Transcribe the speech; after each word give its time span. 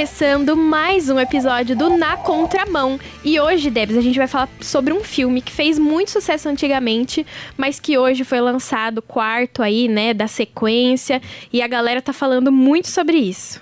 começando 0.00 0.56
mais 0.56 1.10
um 1.10 1.20
episódio 1.20 1.76
do 1.76 1.90
Na 1.90 2.16
Contramão. 2.16 2.98
E 3.22 3.38
hoje, 3.38 3.68
Debs, 3.68 3.98
a 3.98 4.00
gente 4.00 4.16
vai 4.16 4.26
falar 4.26 4.48
sobre 4.58 4.94
um 4.94 5.04
filme 5.04 5.42
que 5.42 5.52
fez 5.52 5.78
muito 5.78 6.10
sucesso 6.10 6.48
antigamente, 6.48 7.26
mas 7.54 7.78
que 7.78 7.98
hoje 7.98 8.24
foi 8.24 8.40
lançado 8.40 9.02
quarto 9.02 9.62
aí, 9.62 9.88
né, 9.88 10.14
da 10.14 10.26
sequência, 10.26 11.20
e 11.52 11.60
a 11.60 11.66
galera 11.66 12.00
tá 12.00 12.14
falando 12.14 12.50
muito 12.50 12.88
sobre 12.88 13.18
isso. 13.18 13.60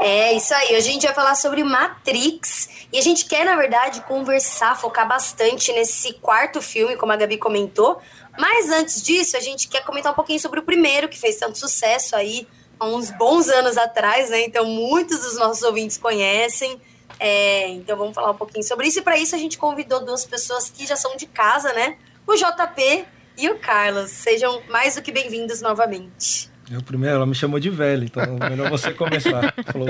É, 0.00 0.32
isso 0.32 0.54
aí. 0.54 0.68
Hoje 0.68 0.88
a 0.88 0.92
gente 0.92 1.04
vai 1.04 1.14
falar 1.14 1.34
sobre 1.34 1.62
Matrix. 1.62 2.86
E 2.90 2.98
a 2.98 3.02
gente 3.02 3.26
quer, 3.26 3.44
na 3.44 3.54
verdade, 3.54 4.00
conversar, 4.08 4.80
focar 4.80 5.06
bastante 5.06 5.70
nesse 5.70 6.14
quarto 6.14 6.62
filme, 6.62 6.96
como 6.96 7.12
a 7.12 7.16
Gabi 7.16 7.36
comentou. 7.36 8.00
Mas 8.38 8.70
antes 8.70 9.02
disso, 9.02 9.36
a 9.36 9.40
gente 9.40 9.68
quer 9.68 9.84
comentar 9.84 10.12
um 10.12 10.14
pouquinho 10.14 10.40
sobre 10.40 10.60
o 10.60 10.62
primeiro, 10.62 11.10
que 11.10 11.18
fez 11.18 11.36
tanto 11.36 11.58
sucesso 11.58 12.16
aí 12.16 12.48
há 12.78 12.86
uns 12.86 13.10
bons 13.10 13.48
anos 13.48 13.76
atrás, 13.76 14.30
né? 14.30 14.44
Então, 14.44 14.64
muitos 14.64 15.20
dos 15.20 15.38
nossos 15.38 15.62
ouvintes 15.62 15.96
conhecem. 15.96 16.80
É, 17.18 17.68
então, 17.68 17.96
vamos 17.96 18.14
falar 18.14 18.30
um 18.30 18.36
pouquinho 18.36 18.64
sobre 18.64 18.88
isso. 18.88 18.98
E 18.98 19.02
para 19.02 19.16
isso, 19.16 19.34
a 19.34 19.38
gente 19.38 19.58
convidou 19.58 20.04
duas 20.04 20.24
pessoas 20.24 20.70
que 20.70 20.86
já 20.86 20.96
são 20.96 21.16
de 21.16 21.26
casa, 21.26 21.72
né? 21.72 21.96
O 22.26 22.34
JP 22.34 23.04
e 23.38 23.48
o 23.48 23.58
Carlos. 23.58 24.10
Sejam 24.10 24.62
mais 24.68 24.96
do 24.96 25.02
que 25.02 25.12
bem-vindos 25.12 25.60
novamente. 25.60 26.52
Eu 26.70 26.82
primeiro, 26.82 27.16
ela 27.16 27.26
me 27.26 27.34
chamou 27.34 27.60
de 27.60 27.68
velho, 27.68 28.04
então 28.04 28.22
é 28.22 28.50
melhor 28.50 28.70
você 28.70 28.90
começar. 28.90 29.52
Falou 29.70 29.86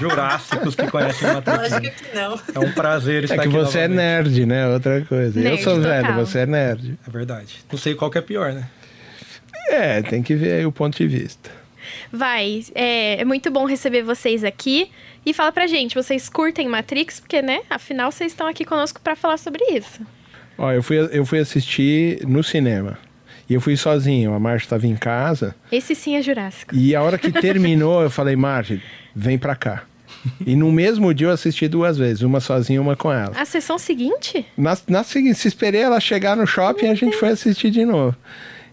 jurássicos 0.00 0.74
que 0.74 0.90
conhecem 0.90 1.30
Matrix. 1.30 1.72
Lógico 1.72 1.94
que 1.94 2.16
não. 2.16 2.40
É 2.54 2.58
um 2.58 2.72
prazer 2.72 3.24
estar 3.24 3.34
aqui. 3.34 3.48
É 3.48 3.50
que 3.50 3.56
você 3.56 3.80
é 3.80 3.88
novamente. 3.88 4.08
é 4.08 4.22
nerd, 4.22 4.46
né? 4.46 4.68
Outra 4.68 5.04
coisa. 5.04 5.38
Nerd, 5.38 5.58
eu 5.58 5.62
sou 5.62 5.76
total. 5.76 5.90
velho, 5.90 6.14
você 6.14 6.38
é 6.38 6.46
nerd. 6.46 6.98
É 7.06 7.10
verdade. 7.10 7.64
Não 7.70 7.78
sei 7.78 7.94
qual 7.94 8.10
que 8.10 8.16
é 8.16 8.22
pior, 8.22 8.52
né? 8.52 8.66
É, 9.68 10.00
tem 10.02 10.22
que 10.22 10.34
ver 10.34 10.52
aí 10.54 10.66
o 10.66 10.72
ponto 10.72 10.96
de 10.96 11.06
vista. 11.06 11.50
Vai, 12.12 12.64
é, 12.74 13.20
é 13.20 13.24
muito 13.24 13.50
bom 13.50 13.64
receber 13.64 14.02
vocês 14.02 14.44
aqui. 14.44 14.90
E 15.24 15.32
fala 15.32 15.50
pra 15.52 15.66
gente, 15.66 15.94
vocês 15.94 16.28
curtem 16.28 16.68
Matrix? 16.68 17.20
Porque, 17.20 17.42
né, 17.42 17.60
afinal 17.68 18.12
vocês 18.12 18.32
estão 18.32 18.46
aqui 18.46 18.64
conosco 18.64 19.00
para 19.00 19.16
falar 19.16 19.38
sobre 19.38 19.62
isso. 19.72 20.00
Ó, 20.58 20.72
eu 20.72 20.82
fui, 20.82 20.98
eu 21.12 21.26
fui 21.26 21.38
assistir 21.38 22.26
no 22.26 22.42
cinema. 22.42 22.98
E 23.48 23.54
eu 23.54 23.60
fui 23.60 23.76
sozinho, 23.76 24.34
a 24.34 24.40
Marcia 24.40 24.66
estava 24.66 24.86
em 24.86 24.96
casa. 24.96 25.54
Esse 25.70 25.94
sim 25.94 26.16
é 26.16 26.22
Jurássico. 26.22 26.74
E 26.74 26.94
a 26.96 27.02
hora 27.02 27.16
que 27.16 27.30
terminou, 27.30 28.02
eu 28.02 28.10
falei, 28.10 28.34
Marcia, 28.34 28.82
vem 29.14 29.38
pra 29.38 29.54
cá. 29.54 29.84
E 30.44 30.56
no 30.56 30.72
mesmo 30.72 31.12
dia 31.14 31.28
eu 31.28 31.32
assisti 31.32 31.68
duas 31.68 31.96
vezes, 31.96 32.22
uma 32.22 32.40
sozinha 32.40 32.76
e 32.76 32.80
uma 32.80 32.96
com 32.96 33.12
ela. 33.12 33.32
A 33.36 33.44
sessão 33.44 33.78
seguinte? 33.78 34.44
Na, 34.56 34.76
na 34.88 35.04
seguinte, 35.04 35.38
se 35.38 35.48
esperei 35.48 35.82
ela 35.82 36.00
chegar 36.00 36.36
no 36.36 36.46
shopping 36.46 36.86
e 36.86 36.88
a 36.88 36.94
gente 36.94 37.16
foi 37.16 37.30
assistir 37.30 37.70
de 37.70 37.84
novo. 37.84 38.16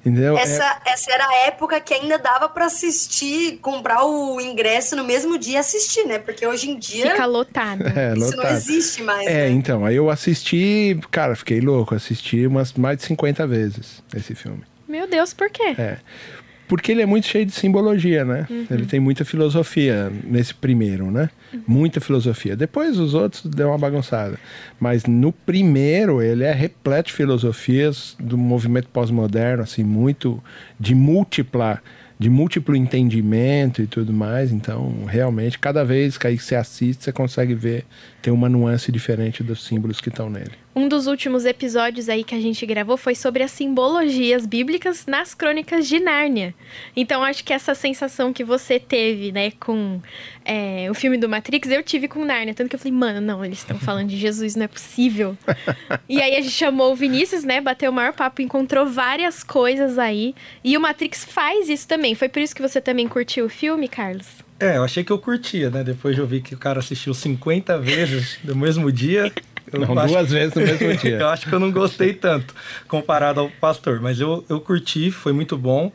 Entendeu? 0.05 0.37
Essa, 0.37 0.81
é... 0.85 0.91
essa 0.91 1.11
era 1.11 1.25
a 1.25 1.35
época 1.47 1.79
que 1.79 1.93
ainda 1.93 2.17
dava 2.17 2.49
para 2.49 2.65
assistir, 2.65 3.57
comprar 3.59 4.03
o 4.05 4.39
ingresso 4.41 4.95
no 4.95 5.03
mesmo 5.03 5.37
dia 5.37 5.53
e 5.53 5.57
assistir, 5.57 6.05
né? 6.05 6.19
Porque 6.19 6.45
hoje 6.45 6.69
em 6.69 6.77
dia. 6.77 7.11
Fica 7.11 7.25
lotado. 7.25 7.83
É, 7.87 8.13
isso 8.13 8.35
lotado. 8.35 8.43
não 8.43 8.51
existe 8.51 9.01
mais. 9.01 9.27
É, 9.27 9.47
né? 9.47 9.49
então, 9.49 9.85
aí 9.85 9.95
eu 9.95 10.09
assisti, 10.09 10.99
cara, 11.09 11.35
fiquei 11.35 11.61
louco, 11.61 11.95
assisti 11.95 12.45
umas 12.45 12.73
mais 12.73 12.97
de 12.97 13.05
50 13.05 13.47
vezes 13.47 14.03
esse 14.13 14.35
filme. 14.35 14.63
Meu 14.87 15.07
Deus, 15.07 15.33
por 15.33 15.49
quê? 15.49 15.73
É. 15.77 15.97
Porque 16.67 16.91
ele 16.91 17.01
é 17.01 17.05
muito 17.05 17.27
cheio 17.27 17.45
de 17.45 17.51
simbologia, 17.51 18.23
né? 18.23 18.47
Uhum. 18.49 18.65
Ele 18.71 18.85
tem 18.85 18.99
muita 18.99 19.25
filosofia 19.25 20.11
nesse 20.23 20.53
primeiro, 20.53 21.11
né? 21.11 21.29
Uhum. 21.53 21.61
Muita 21.67 21.99
filosofia. 21.99 22.55
Depois 22.55 22.97
os 22.97 23.13
outros 23.13 23.45
deu 23.45 23.69
uma 23.69 23.77
bagunçada. 23.77 24.39
Mas 24.79 25.05
no 25.05 25.31
primeiro 25.31 26.21
ele 26.21 26.43
é 26.43 26.51
repleto 26.51 27.07
de 27.07 27.13
filosofias 27.13 28.15
do 28.19 28.37
movimento 28.37 28.87
pós-moderno, 28.87 29.63
assim, 29.63 29.83
muito 29.83 30.41
de 30.79 30.95
múltipla 30.95 31.81
de 32.23 32.29
múltiplo 32.29 32.73
entendimento 32.73 33.81
e 33.81 33.87
tudo 33.87 34.13
mais. 34.13 34.51
Então, 34.51 35.03
realmente, 35.05 35.59
cada 35.59 35.83
vez 35.83 36.17
que 36.17 36.25
aí 36.25 36.37
você 36.37 36.55
assiste, 36.55 37.03
você 37.03 37.11
consegue 37.11 37.53
ver, 37.53 37.85
tem 38.23 38.31
uma 38.31 38.47
nuance 38.47 38.89
diferente 38.89 39.43
dos 39.43 39.65
símbolos 39.65 39.99
que 39.99 40.07
estão 40.07 40.29
nele. 40.29 40.53
Um 40.73 40.87
dos 40.87 41.07
últimos 41.07 41.43
episódios 41.43 42.07
aí 42.07 42.23
que 42.23 42.33
a 42.33 42.39
gente 42.39 42.65
gravou 42.65 42.95
foi 42.95 43.15
sobre 43.15 43.43
as 43.43 43.51
simbologias 43.51 44.45
bíblicas 44.45 45.05
nas 45.05 45.33
crônicas 45.33 45.89
de 45.89 45.99
Nárnia. 45.99 46.55
Então, 46.95 47.21
acho 47.21 47.43
que 47.43 47.51
essa 47.51 47.75
sensação 47.75 48.31
que 48.31 48.41
você 48.41 48.79
teve, 48.79 49.33
né, 49.33 49.51
com 49.59 50.01
é, 50.45 50.87
o 50.89 50.93
filme 50.93 51.17
do 51.17 51.27
Matrix, 51.27 51.69
eu 51.69 51.83
tive 51.83 52.07
com 52.07 52.23
Nárnia. 52.23 52.53
Tanto 52.53 52.69
que 52.69 52.75
eu 52.77 52.79
falei, 52.79 52.97
mano, 52.97 53.19
não, 53.19 53.43
eles 53.43 53.57
estão 53.57 53.77
falando 53.77 54.07
de 54.07 54.17
Jesus, 54.17 54.55
não 54.55 54.63
é 54.63 54.69
possível. 54.69 55.37
e 56.07 56.21
aí 56.21 56.37
a 56.37 56.41
gente 56.41 56.55
chamou 56.55 56.93
o 56.93 56.95
Vinícius, 56.95 57.43
né, 57.43 57.59
bateu 57.59 57.91
o 57.91 57.93
maior 57.93 58.13
papo, 58.13 58.41
encontrou 58.41 58.87
várias 58.87 59.43
coisas 59.43 59.99
aí. 59.99 60.33
E 60.63 60.77
o 60.77 60.81
Matrix 60.81 61.25
faz 61.25 61.67
isso 61.67 61.85
também. 61.89 62.15
Foi 62.15 62.29
por 62.29 62.41
isso 62.41 62.55
que 62.55 62.61
você 62.61 62.79
também 62.79 63.05
curtiu 63.05 63.45
o 63.45 63.49
filme, 63.49 63.89
Carlos? 63.89 64.43
É, 64.63 64.77
eu 64.77 64.83
achei 64.83 65.03
que 65.03 65.11
eu 65.11 65.17
curtia, 65.19 65.69
né? 65.69 65.83
Depois 65.83 66.15
de 66.15 66.21
ouvir 66.21 66.41
que 66.41 66.55
o 66.55 66.57
cara 66.57 66.79
assistiu 66.79 67.13
50 67.13 67.77
vezes 67.79 68.39
no 68.45 68.55
mesmo 68.55 68.89
dia. 68.89 69.29
não, 69.73 69.99
acho... 69.99 70.13
duas 70.13 70.31
vezes 70.31 70.55
no 70.55 70.61
mesmo 70.61 70.95
dia. 70.97 71.17
eu 71.17 71.27
acho 71.27 71.47
que 71.47 71.53
eu 71.53 71.59
não 71.59 71.69
gostei 71.69 72.13
tanto 72.13 72.55
comparado 72.87 73.41
ao 73.41 73.49
Pastor, 73.49 73.99
mas 73.99 74.21
eu, 74.21 74.45
eu 74.47 74.61
curti, 74.61 75.11
foi 75.11 75.33
muito 75.33 75.57
bom. 75.57 75.91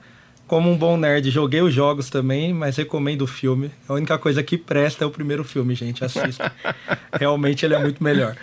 Como 0.46 0.70
um 0.70 0.76
bom 0.76 0.96
nerd, 0.96 1.30
joguei 1.30 1.60
os 1.60 1.74
jogos 1.74 2.08
também, 2.08 2.54
mas 2.54 2.76
recomendo 2.76 3.22
o 3.22 3.26
filme. 3.26 3.70
A 3.86 3.92
única 3.92 4.16
coisa 4.18 4.42
que 4.42 4.56
presta 4.56 5.04
é 5.04 5.06
o 5.06 5.10
primeiro 5.10 5.44
filme, 5.44 5.74
gente. 5.74 6.02
Assista. 6.02 6.50
Realmente 7.12 7.66
ele 7.66 7.74
é 7.74 7.78
muito 7.78 8.02
melhor. 8.02 8.34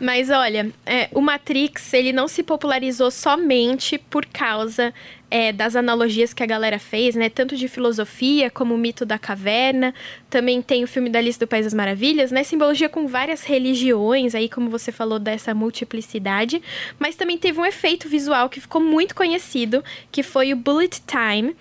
Mas 0.00 0.28
olha, 0.30 0.70
é, 0.84 1.08
o 1.12 1.20
Matrix 1.20 1.92
ele 1.94 2.12
não 2.12 2.26
se 2.26 2.42
popularizou 2.42 3.12
somente 3.12 3.96
por 3.96 4.26
causa 4.26 4.92
é, 5.30 5.52
das 5.52 5.74
analogias 5.74 6.32
que 6.32 6.42
a 6.42 6.46
galera 6.46 6.78
fez, 6.78 7.14
né? 7.14 7.28
Tanto 7.28 7.56
de 7.56 7.68
filosofia 7.68 8.50
como 8.50 8.74
o 8.74 8.78
mito 8.78 9.04
da 9.04 9.18
caverna. 9.18 9.94
Também 10.30 10.62
tem 10.62 10.84
o 10.84 10.88
filme 10.88 11.10
da 11.10 11.20
Lista 11.20 11.44
do 11.44 11.48
País 11.48 11.64
das 11.64 11.74
Maravilhas, 11.74 12.30
né? 12.30 12.42
Simbologia 12.42 12.88
com 12.88 13.06
várias 13.06 13.42
religiões, 13.42 14.34
aí 14.34 14.48
como 14.48 14.70
você 14.70 14.92
falou 14.92 15.18
dessa 15.18 15.54
multiplicidade. 15.54 16.62
Mas 16.98 17.16
também 17.16 17.36
teve 17.36 17.58
um 17.60 17.66
efeito 17.66 18.08
visual 18.08 18.48
que 18.48 18.60
ficou 18.60 18.80
muito 18.80 19.14
conhecido, 19.14 19.82
que 20.12 20.22
foi 20.22 20.52
o 20.52 20.56
Bullet 20.56 21.02
Time, 21.06 21.56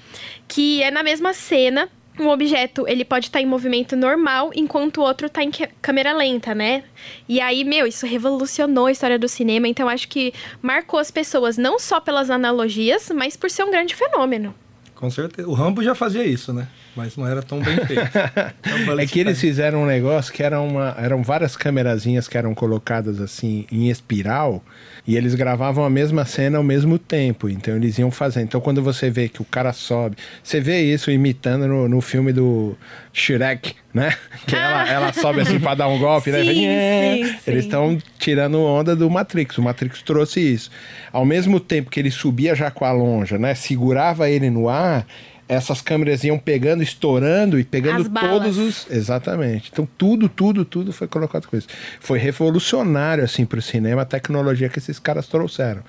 que 0.48 0.84
é 0.84 0.92
na 0.92 1.04
mesma 1.04 1.34
cena 1.34 1.90
um 2.20 2.30
objeto, 2.30 2.88
ele 2.88 3.04
pode 3.04 3.28
estar 3.28 3.40
tá 3.40 3.44
em 3.44 3.46
movimento 3.46 3.96
normal, 3.96 4.52
enquanto 4.56 4.98
o 4.98 5.04
outro 5.04 5.28
está 5.28 5.44
em 5.44 5.52
câmera 5.82 6.14
lenta, 6.14 6.56
né? 6.56 6.84
E 7.28 7.42
aí, 7.42 7.64
meu, 7.64 7.86
isso 7.86 8.06
revolucionou 8.06 8.88
a 8.88 8.92
história 8.92 9.20
do 9.20 9.28
cinema, 9.28 9.68
então 9.68 9.90
acho 9.90 10.08
que 10.08 10.34
marcou 10.62 11.00
as 11.00 11.12
pessoas 11.12 11.58
não 11.58 11.80
só 11.80 12.00
pelas 12.00 12.30
analogias, 12.30 13.12
mas 13.14 13.36
por 13.36 13.50
ser 13.50 13.64
um 13.64 13.72
grande 13.72 13.96
fenômeno. 13.96 14.54
Com 14.96 15.10
certeza. 15.10 15.48
O 15.48 15.54
Rambo 15.54 15.84
já 15.84 15.94
fazia 15.94 16.24
isso, 16.24 16.54
né? 16.54 16.68
Mas 16.96 17.18
não 17.18 17.28
era 17.28 17.44
tão 17.44 17.60
bem 17.60 17.76
feito. 17.86 18.02
Então, 18.66 19.00
é 19.00 19.06
que 19.06 19.20
eles 19.20 19.40
fizeram 19.40 19.84
um 19.84 19.86
negócio 19.86 20.34
que 20.34 20.42
era 20.42 20.60
uma, 20.62 20.96
eram 20.98 21.22
várias 21.22 21.56
câmerazinhas 21.56 22.28
que 22.28 22.38
eram 22.38 22.56
colocadas 22.56 23.20
assim 23.20 23.66
em 23.72 23.90
espiral 23.90 24.64
e 25.08 25.16
eles 25.16 25.36
gravavam 25.36 25.84
a 25.84 25.90
mesma 25.90 26.26
cena 26.26 26.58
ao 26.58 26.64
mesmo 26.64 26.98
tempo. 26.98 27.48
Então 27.48 27.76
eles 27.76 27.98
iam 27.98 28.10
fazendo. 28.10 28.46
Então 28.46 28.62
quando 28.62 28.82
você 28.82 29.10
vê 29.10 29.30
que 29.30 29.42
o 29.42 29.46
cara 29.46 29.72
sobe, 29.72 30.18
você 30.44 30.60
vê 30.60 30.82
isso 30.82 31.12
imitando 31.12 31.68
no, 31.68 31.88
no 31.88 32.02
filme 32.02 32.34
do 32.34 32.76
Shrek, 33.14 33.76
né? 33.94 34.14
Que 34.48 34.56
ela, 34.56 34.90
ela 34.90 35.14
sobe 35.14 35.42
assim 35.42 35.60
para 35.60 35.76
dar 35.76 35.88
um 35.88 36.00
golpe, 36.00 36.32
né? 36.32 36.42
sim, 36.46 36.68
né? 36.68 37.16
Sim, 37.18 37.38
eles 37.48 37.66
estão 37.66 37.98
tirando 38.18 38.60
onda 38.60 38.96
do 38.96 39.10
Matrix. 39.10 39.58
O 39.58 39.62
Matrix 39.62 40.02
trouxe 40.02 40.40
isso. 40.40 40.72
Ao 41.12 41.26
mesmo 41.26 41.60
tempo 41.60 41.90
que 41.90 42.00
ele 42.00 42.12
subia 42.12 42.56
já 42.56 42.72
com 42.72 42.86
a 42.86 42.92
lonja, 42.92 43.38
né? 43.38 43.54
Segurava 43.56 44.30
ele 44.30 44.50
no 44.50 44.68
ar 44.70 45.06
essas 45.48 45.82
câmeras 45.82 46.24
iam 46.24 46.40
pegando, 46.40 46.82
estourando 46.82 47.60
e 47.60 47.64
pegando 47.64 48.10
todos 48.10 48.58
os. 48.58 48.88
Exatamente. 48.90 49.70
Então, 49.72 49.88
tudo, 49.98 50.28
tudo, 50.28 50.66
tudo 50.66 50.92
foi 50.92 51.08
colocado 51.08 51.48
com 51.48 51.56
isso. 51.56 51.68
Foi 52.00 52.18
revolucionário, 52.18 53.24
assim, 53.24 53.46
para 53.46 53.60
o 53.60 53.62
cinema 53.62 54.02
a 54.02 54.06
tecnologia 54.06 54.70
que 54.70 54.80
esses 54.80 54.98
caras 54.98 55.28
trouxeram. 55.28 55.84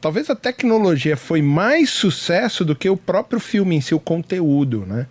Talvez 0.00 0.28
a 0.30 0.36
tecnologia 0.36 1.16
foi 1.16 1.42
mais 1.42 1.90
sucesso 1.90 2.64
do 2.64 2.76
que 2.76 2.88
o 2.88 2.96
próprio 2.96 3.40
filme 3.40 3.76
em 3.76 3.80
si, 3.80 3.94
o 3.94 4.00
conteúdo, 4.00 4.84
né? 4.86 5.06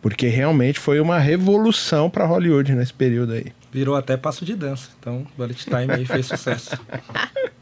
Porque 0.00 0.26
realmente 0.26 0.80
foi 0.80 0.98
uma 0.98 1.18
revolução 1.18 2.10
para 2.10 2.24
Hollywood 2.24 2.74
nesse 2.74 2.92
período 2.92 3.34
aí. 3.34 3.52
Virou 3.70 3.94
até 3.94 4.16
passo 4.16 4.44
de 4.44 4.56
dança. 4.56 4.90
Então, 4.98 5.26
Bullet 5.36 5.64
Time 5.64 5.92
aí 5.92 6.04
fez 6.04 6.26
sucesso. 6.26 6.70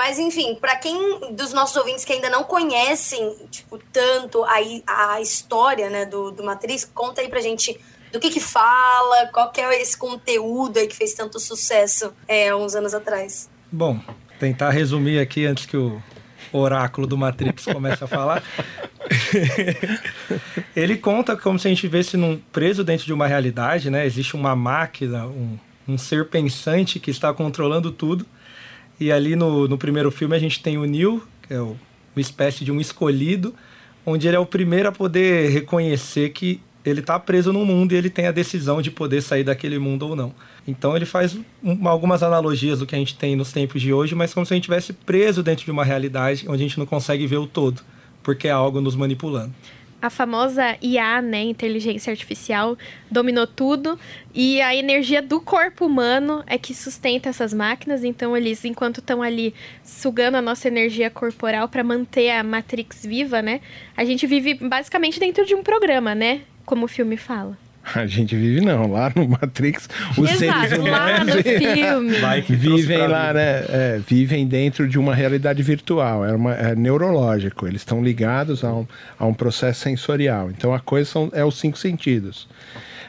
Mas 0.00 0.18
enfim, 0.18 0.54
para 0.54 0.76
quem 0.76 1.34
dos 1.34 1.52
nossos 1.52 1.76
ouvintes 1.76 2.06
que 2.06 2.12
ainda 2.14 2.30
não 2.30 2.42
conhecem, 2.42 3.36
tipo, 3.50 3.78
tanto 3.92 4.42
a, 4.44 4.54
a 4.86 5.20
história, 5.20 5.90
né, 5.90 6.06
do, 6.06 6.30
do 6.30 6.42
Matrix, 6.42 6.90
conta 6.94 7.20
aí 7.20 7.28
pra 7.28 7.38
gente 7.38 7.78
do 8.10 8.18
que 8.18 8.30
que 8.30 8.40
fala, 8.40 9.26
qual 9.30 9.52
que 9.52 9.60
é 9.60 9.78
esse 9.78 9.98
conteúdo 9.98 10.78
aí 10.78 10.86
que 10.86 10.96
fez 10.96 11.12
tanto 11.12 11.38
sucesso 11.38 12.14
é, 12.26 12.54
uns 12.54 12.74
anos 12.74 12.94
atrás. 12.94 13.50
Bom, 13.70 14.00
tentar 14.38 14.70
resumir 14.70 15.18
aqui 15.18 15.44
antes 15.44 15.66
que 15.66 15.76
o 15.76 16.00
oráculo 16.50 17.06
do 17.06 17.18
Matrix 17.18 17.66
comece 17.66 18.02
a 18.02 18.06
falar. 18.06 18.42
Ele 20.74 20.96
conta 20.96 21.36
como 21.36 21.58
se 21.58 21.68
a 21.68 21.70
gente 21.70 21.82
vivesse 21.82 22.16
num, 22.16 22.38
preso 22.50 22.82
dentro 22.82 23.04
de 23.04 23.12
uma 23.12 23.26
realidade, 23.26 23.90
né? 23.90 24.06
Existe 24.06 24.34
uma 24.34 24.56
máquina, 24.56 25.26
um, 25.26 25.58
um 25.86 25.98
ser 25.98 26.30
pensante 26.30 26.98
que 26.98 27.10
está 27.10 27.34
controlando 27.34 27.92
tudo 27.92 28.24
e 29.00 29.10
ali 29.10 29.34
no, 29.34 29.66
no 29.66 29.78
primeiro 29.78 30.10
filme 30.10 30.36
a 30.36 30.38
gente 30.38 30.62
tem 30.62 30.76
o 30.76 30.84
Neil, 30.84 31.22
que 31.42 31.54
é 31.54 31.60
o, 31.60 31.76
uma 32.14 32.20
espécie 32.20 32.64
de 32.64 32.70
um 32.70 32.80
escolhido, 32.80 33.54
onde 34.04 34.28
ele 34.28 34.36
é 34.36 34.38
o 34.38 34.46
primeiro 34.46 34.88
a 34.88 34.92
poder 34.92 35.50
reconhecer 35.50 36.30
que 36.30 36.60
ele 36.84 37.00
está 37.00 37.18
preso 37.18 37.52
no 37.52 37.64
mundo 37.64 37.92
e 37.92 37.96
ele 37.96 38.08
tem 38.08 38.26
a 38.26 38.32
decisão 38.32 38.80
de 38.80 38.90
poder 38.90 39.20
sair 39.22 39.44
daquele 39.44 39.78
mundo 39.78 40.08
ou 40.08 40.16
não. 40.16 40.34
Então 40.66 40.96
ele 40.96 41.04
faz 41.04 41.36
um, 41.62 41.88
algumas 41.88 42.22
analogias 42.22 42.78
do 42.78 42.86
que 42.86 42.94
a 42.94 42.98
gente 42.98 43.16
tem 43.16 43.34
nos 43.34 43.52
tempos 43.52 43.80
de 43.82 43.92
hoje, 43.92 44.14
mas 44.14 44.32
como 44.32 44.46
se 44.46 44.52
a 44.52 44.56
gente 44.56 44.64
estivesse 44.64 44.92
preso 44.92 45.42
dentro 45.42 45.64
de 45.64 45.70
uma 45.70 45.84
realidade 45.84 46.46
onde 46.48 46.62
a 46.62 46.66
gente 46.66 46.78
não 46.78 46.86
consegue 46.86 47.26
ver 47.26 47.38
o 47.38 47.46
todo, 47.46 47.82
porque 48.22 48.48
é 48.48 48.50
algo 48.50 48.80
nos 48.80 48.94
manipulando 48.94 49.52
a 50.00 50.08
famosa 50.08 50.76
IA, 50.80 51.20
né, 51.20 51.42
inteligência 51.42 52.10
artificial, 52.10 52.76
dominou 53.10 53.46
tudo 53.46 53.98
e 54.34 54.60
a 54.60 54.74
energia 54.74 55.20
do 55.20 55.40
corpo 55.40 55.86
humano 55.86 56.42
é 56.46 56.56
que 56.56 56.74
sustenta 56.74 57.28
essas 57.28 57.52
máquinas. 57.52 58.02
Então 58.04 58.36
eles, 58.36 58.64
enquanto 58.64 58.98
estão 58.98 59.22
ali 59.22 59.54
sugando 59.84 60.36
a 60.36 60.42
nossa 60.42 60.68
energia 60.68 61.10
corporal 61.10 61.68
para 61.68 61.84
manter 61.84 62.30
a 62.30 62.42
Matrix 62.42 63.04
viva, 63.04 63.42
né, 63.42 63.60
a 63.96 64.04
gente 64.04 64.26
vive 64.26 64.54
basicamente 64.54 65.20
dentro 65.20 65.44
de 65.44 65.54
um 65.54 65.62
programa, 65.62 66.14
né, 66.14 66.42
como 66.64 66.84
o 66.84 66.88
filme 66.88 67.16
fala. 67.16 67.56
A 67.94 68.06
gente 68.06 68.36
vive 68.36 68.60
não, 68.60 68.92
lá 68.92 69.10
no 69.14 69.26
Matrix, 69.26 69.88
os 70.16 70.30
Exato, 70.30 70.68
seres 70.68 70.78
humanos 70.78 70.90
lá 70.90 71.24
no 71.24 71.42
filme. 71.42 72.56
vivem 72.56 73.06
lá, 73.06 73.32
né? 73.32 73.64
É, 73.68 74.00
vivem 74.06 74.46
dentro 74.46 74.86
de 74.86 74.98
uma 74.98 75.14
realidade 75.14 75.62
virtual, 75.62 76.24
é, 76.24 76.32
uma, 76.32 76.54
é 76.54 76.74
neurológico, 76.74 77.66
eles 77.66 77.80
estão 77.80 78.02
ligados 78.02 78.62
a 78.62 78.72
um, 78.72 78.86
a 79.18 79.26
um 79.26 79.34
processo 79.34 79.80
sensorial. 79.80 80.50
Então 80.50 80.74
a 80.74 80.80
coisa 80.80 81.10
são, 81.10 81.30
é 81.32 81.44
os 81.44 81.58
cinco 81.58 81.78
sentidos. 81.78 82.46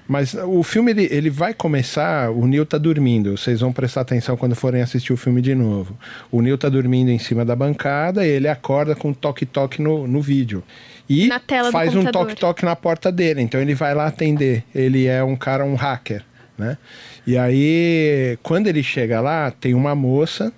Mas 0.07 0.33
o 0.33 0.61
filme 0.63 0.91
ele, 0.91 1.07
ele 1.11 1.29
vai 1.29 1.53
começar, 1.53 2.29
o 2.31 2.45
Neil 2.45 2.65
tá 2.65 2.77
dormindo. 2.77 3.37
Vocês 3.37 3.61
vão 3.61 3.71
prestar 3.71 4.01
atenção 4.01 4.35
quando 4.35 4.55
forem 4.55 4.81
assistir 4.81 5.13
o 5.13 5.17
filme 5.17 5.41
de 5.41 5.55
novo. 5.55 5.97
O 6.31 6.41
Neil 6.41 6.57
tá 6.57 6.67
dormindo 6.67 7.09
em 7.09 7.19
cima 7.19 7.45
da 7.45 7.55
bancada 7.55 8.25
e 8.25 8.29
ele 8.29 8.47
acorda 8.47 8.95
com 8.95 9.13
toque-toque 9.13 9.81
no, 9.81 10.07
no 10.07 10.21
vídeo 10.21 10.63
e 11.09 11.29
faz 11.71 11.95
um 11.95 12.05
toque-toque 12.05 12.65
na 12.65 12.75
porta 12.75 13.11
dele. 13.11 13.41
Então 13.41 13.59
ele 13.59 13.75
vai 13.75 13.93
lá 13.93 14.07
atender. 14.07 14.63
Ele 14.73 15.07
é 15.07 15.23
um 15.23 15.35
cara, 15.35 15.65
um 15.65 15.75
hacker, 15.75 16.23
né? 16.57 16.77
E 17.25 17.37
aí, 17.37 18.37
quando 18.41 18.67
ele 18.67 18.81
chega 18.81 19.21
lá, 19.21 19.51
tem 19.51 19.73
uma 19.73 19.93
moça 19.93 20.51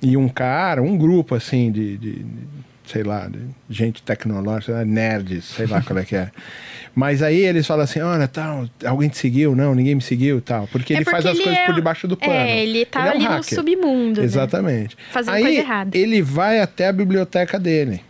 e 0.00 0.16
um 0.16 0.28
cara, 0.28 0.82
um 0.82 0.96
grupo 0.96 1.34
assim 1.34 1.70
de, 1.70 1.98
de 1.98 2.26
sei 2.88 3.02
lá, 3.02 3.30
gente 3.68 4.02
tecnológica, 4.02 4.84
nerds, 4.84 5.44
sei 5.44 5.66
lá 5.66 5.82
qual 5.82 5.98
é 5.98 6.04
que 6.04 6.16
é. 6.16 6.30
Mas 6.94 7.22
aí 7.22 7.40
eles 7.40 7.66
falam 7.66 7.84
assim, 7.84 8.00
olha, 8.00 8.26
tal, 8.26 8.68
alguém 8.84 9.08
te 9.08 9.18
seguiu? 9.18 9.54
Não, 9.54 9.74
ninguém 9.74 9.94
me 9.94 10.00
seguiu, 10.00 10.40
tal. 10.40 10.66
Porque 10.66 10.94
é 10.94 10.96
ele 10.96 11.04
porque 11.04 11.22
faz 11.22 11.26
as 11.26 11.38
coisas 11.38 11.58
é... 11.58 11.66
por 11.66 11.74
debaixo 11.74 12.08
do 12.08 12.16
pano. 12.16 12.32
É, 12.32 12.62
ele 12.62 12.84
tá 12.84 13.00
ele 13.00 13.08
é 13.08 13.10
um 13.10 13.14
ali 13.14 13.24
hacker. 13.24 13.36
no 13.36 13.44
submundo. 13.44 14.20
Né? 14.20 14.26
Exatamente. 14.26 14.96
Né? 14.96 15.02
Fazendo 15.12 15.34
aí, 15.34 15.42
coisa 15.42 15.58
errada. 15.60 15.96
Ele 15.96 16.22
vai 16.22 16.60
até 16.60 16.88
a 16.88 16.92
biblioteca 16.92 17.58
dele 17.58 18.00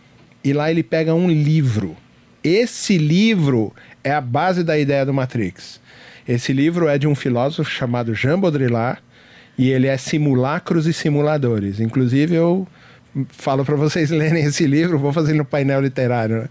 e 0.43 0.53
lá 0.53 0.71
ele 0.71 0.81
pega 0.81 1.13
um 1.13 1.29
livro. 1.29 1.95
Esse 2.43 2.97
livro 2.97 3.73
é 4.03 4.11
a 4.11 4.21
base 4.21 4.63
da 4.63 4.79
ideia 4.79 5.05
do 5.05 5.13
Matrix. 5.13 5.79
Esse 6.27 6.53
livro 6.53 6.87
é 6.87 6.97
de 6.97 7.07
um 7.07 7.15
filósofo 7.15 7.69
chamado 7.69 8.15
Jean 8.15 8.39
Baudrillard 8.39 9.01
e 9.57 9.69
ele 9.69 9.87
é 9.87 9.97
Simulacros 9.97 10.87
e 10.87 10.93
Simuladores. 10.93 11.79
Inclusive, 11.79 12.33
eu 12.33 12.67
falo 13.29 13.65
para 13.65 13.75
vocês 13.75 14.09
lerem 14.11 14.45
esse 14.45 14.65
livro, 14.65 14.97
vou 14.97 15.11
fazer 15.11 15.33
no 15.33 15.45
painel 15.45 15.81
literário. 15.81 16.41
Né? 16.41 16.49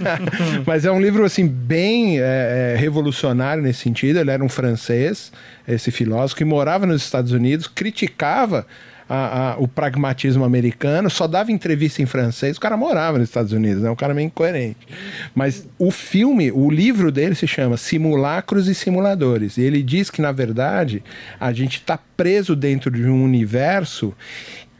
Mas 0.66 0.84
é 0.84 0.90
um 0.90 1.00
livro 1.00 1.24
assim 1.24 1.46
bem 1.46 2.20
é, 2.20 2.74
é, 2.74 2.76
revolucionário 2.78 3.62
nesse 3.62 3.80
sentido. 3.80 4.18
Ele 4.18 4.30
era 4.30 4.44
um 4.44 4.48
francês, 4.48 5.32
esse 5.66 5.90
filósofo 5.90 6.36
que 6.36 6.44
morava 6.44 6.86
nos 6.86 7.02
Estados 7.02 7.32
Unidos, 7.32 7.66
criticava 7.66 8.66
a, 9.08 9.52
a, 9.52 9.56
o 9.58 9.68
pragmatismo 9.68 10.44
americano, 10.44 11.08
só 11.08 11.26
dava 11.26 11.52
entrevista 11.52 12.02
em 12.02 12.06
francês, 12.06 12.56
o 12.56 12.60
cara 12.60 12.76
morava 12.76 13.18
nos 13.18 13.28
Estados 13.28 13.52
Unidos, 13.52 13.82
né? 13.82 13.90
Um 13.90 13.96
cara 13.96 14.12
meio 14.12 14.26
incoerente. 14.26 14.86
Mas 15.34 15.66
o 15.78 15.90
filme, 15.90 16.50
o 16.50 16.68
livro 16.70 17.12
dele 17.12 17.34
se 17.34 17.46
chama 17.46 17.76
Simulacros 17.76 18.66
e 18.68 18.74
Simuladores. 18.74 19.56
E 19.56 19.62
ele 19.62 19.82
diz 19.82 20.10
que, 20.10 20.20
na 20.20 20.32
verdade, 20.32 21.02
a 21.38 21.52
gente 21.52 21.78
está 21.78 21.98
preso 22.16 22.56
dentro 22.56 22.90
de 22.90 23.04
um 23.04 23.22
universo 23.22 24.12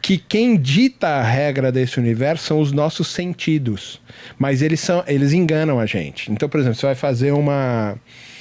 que 0.07 0.19
quem 0.19 0.57
dita 0.57 1.09
a 1.09 1.21
regra 1.21 1.73
desse 1.73 1.99
universo 1.99 2.45
são 2.45 2.61
os 2.61 2.71
nossos 2.71 3.09
sentidos. 3.09 4.01
Mas 4.39 4.63
eles, 4.63 4.79
são, 4.79 5.03
eles 5.05 5.33
enganam 5.33 5.81
a 5.81 5.85
gente. 5.85 6.31
Então, 6.31 6.49
por 6.49 6.61
exemplo, 6.61 6.79
você 6.79 6.87
vai 6.87 6.95
fazer 6.95 7.33
uma 7.33 7.99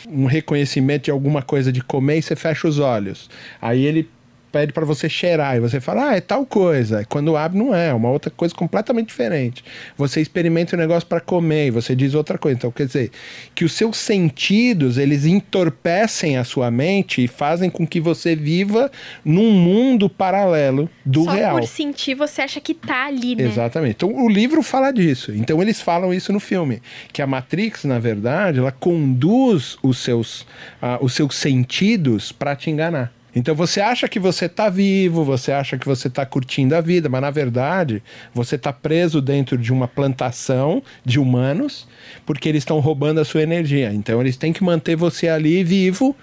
um 0.07 0.25
reconhecimento 0.25 1.05
de 1.05 1.11
alguma 1.11 1.41
coisa 1.41 1.71
de 1.71 1.81
comer 1.81 2.19
e 2.19 2.21
você 2.21 2.35
fecha 2.35 2.67
os 2.67 2.77
olhos. 2.77 3.31
Aí 3.59 3.83
ele 3.83 4.07
pede 4.55 4.71
para 4.71 4.85
você 4.85 5.09
cheirar 5.09 5.57
e 5.57 5.59
você 5.59 5.81
fala, 5.81 6.11
ah, 6.11 6.15
é 6.15 6.21
tal 6.21 6.45
coisa. 6.45 7.03
Quando 7.09 7.35
abre, 7.35 7.59
não 7.59 7.75
é, 7.75 7.89
é 7.89 7.93
uma 7.93 8.09
outra 8.09 8.31
coisa 8.31 8.55
completamente 8.55 9.07
diferente. 9.07 9.61
Você 9.97 10.21
experimenta 10.21 10.73
o 10.73 10.79
um 10.79 10.81
negócio 10.81 11.05
para 11.09 11.19
comer 11.19 11.67
e 11.67 11.71
você 11.71 11.93
diz 11.93 12.13
outra 12.13 12.37
coisa. 12.37 12.57
Então, 12.57 12.71
quer 12.71 12.85
dizer, 12.85 13.11
que 13.53 13.65
os 13.65 13.73
seus 13.73 13.97
sentidos, 13.97 14.97
eles 14.97 15.25
entorpecem 15.25 16.37
a 16.37 16.45
sua 16.45 16.71
mente 16.71 17.21
e 17.21 17.27
fazem 17.27 17.69
com 17.69 17.85
que 17.85 17.99
você 17.99 18.33
viva 18.33 18.89
num 19.25 19.51
mundo 19.51 20.09
paralelo 20.09 20.89
do 21.05 21.25
Só 21.25 21.31
real. 21.31 21.57
por 21.59 21.67
sentir, 21.67 22.15
você 22.15 22.41
acha 22.41 22.61
que 22.61 22.73
tá 22.73 23.07
ali, 23.07 23.35
né? 23.35 23.43
Exatamente. 23.43 23.95
Então, 23.95 24.15
o 24.15 24.29
livro 24.29 24.63
fala 24.63 24.89
disso. 24.89 25.33
Então, 25.33 25.61
eles 25.61 25.81
falam 25.81 26.13
isso 26.13 26.31
no 26.31 26.39
filme. 26.39 26.81
Que 27.11 27.21
a 27.21 27.27
Matrix, 27.27 27.83
na 27.83 27.99
verdade, 27.99 28.59
ela 28.59 28.71
conduz 28.71 29.77
os 29.83 29.97
seus, 29.97 30.43
uh, 30.81 30.97
os 31.01 31.11
seus 31.11 31.35
sentidos 31.35 32.31
para 32.31 32.55
te 32.55 32.69
enganar. 32.69 33.11
Então 33.35 33.53
você 33.53 33.81
acha 33.81 34.07
que 34.07 34.19
você 34.19 34.45
está 34.45 34.69
vivo, 34.69 35.25
você 35.25 35.51
acha 35.51 35.77
que 35.77 35.85
você 35.85 36.07
está 36.07 36.25
curtindo 36.25 36.73
a 36.73 36.81
vida, 36.81 37.09
mas 37.09 37.21
na 37.21 37.29
verdade 37.29 38.01
você 38.33 38.55
está 38.55 38.71
preso 38.71 39.21
dentro 39.21 39.57
de 39.57 39.73
uma 39.73 39.87
plantação 39.87 40.81
de 41.03 41.19
humanos 41.19 41.85
porque 42.25 42.47
eles 42.47 42.61
estão 42.61 42.79
roubando 42.79 43.19
a 43.19 43.25
sua 43.25 43.43
energia. 43.43 43.93
Então 43.93 44.21
eles 44.21 44.37
têm 44.37 44.53
que 44.53 44.63
manter 44.63 44.95
você 44.95 45.27
ali 45.27 45.63
vivo 45.63 46.15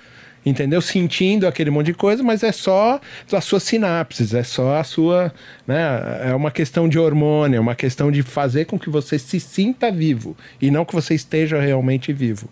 entendeu? 0.44 0.80
Sentindo 0.80 1.46
aquele 1.46 1.70
monte 1.70 1.86
de 1.86 1.94
coisa, 1.94 2.22
mas 2.22 2.42
é 2.42 2.50
só 2.50 3.00
as 3.32 3.44
suas 3.44 3.62
sinapses, 3.62 4.34
é 4.34 4.42
só 4.42 4.76
a 4.76 4.84
sua, 4.84 5.32
né? 5.66 5.80
É 6.24 6.34
uma 6.34 6.50
questão 6.50 6.88
de 6.88 6.98
hormônio, 6.98 7.58
é 7.58 7.60
uma 7.60 7.74
questão 7.74 8.10
de 8.10 8.22
fazer 8.22 8.64
com 8.64 8.78
que 8.78 8.90
você 8.90 9.18
se 9.18 9.38
sinta 9.38 9.90
vivo 9.90 10.36
e 10.60 10.70
não 10.70 10.84
que 10.84 10.94
você 10.94 11.14
esteja 11.14 11.60
realmente 11.60 12.12
vivo. 12.12 12.48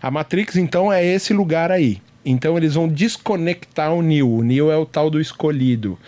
A 0.00 0.10
Matrix, 0.10 0.56
então, 0.56 0.92
é 0.92 1.04
esse 1.04 1.32
lugar 1.32 1.70
aí. 1.70 2.00
Então 2.26 2.56
eles 2.56 2.74
vão 2.74 2.88
desconectar 2.88 3.94
o 3.94 4.02
Neo. 4.02 4.30
O 4.30 4.42
Neo 4.42 4.70
é 4.70 4.76
o 4.76 4.84
tal 4.84 5.08
do 5.08 5.20
escolhido. 5.20 5.98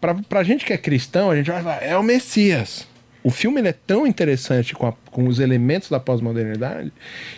Pra, 0.00 0.14
pra 0.14 0.42
gente 0.42 0.64
que 0.64 0.72
é 0.72 0.78
cristão, 0.78 1.30
a 1.30 1.36
gente 1.36 1.50
vai 1.50 1.62
falar, 1.62 1.82
é 1.82 1.96
o 1.96 2.02
Messias. 2.02 2.86
O 3.22 3.30
filme 3.30 3.60
é 3.60 3.72
tão 3.72 4.06
interessante 4.06 4.74
com, 4.74 4.86
a, 4.86 4.92
com 5.10 5.26
os 5.26 5.38
elementos 5.38 5.90
da 5.90 6.00
pós-modernidade 6.00 6.90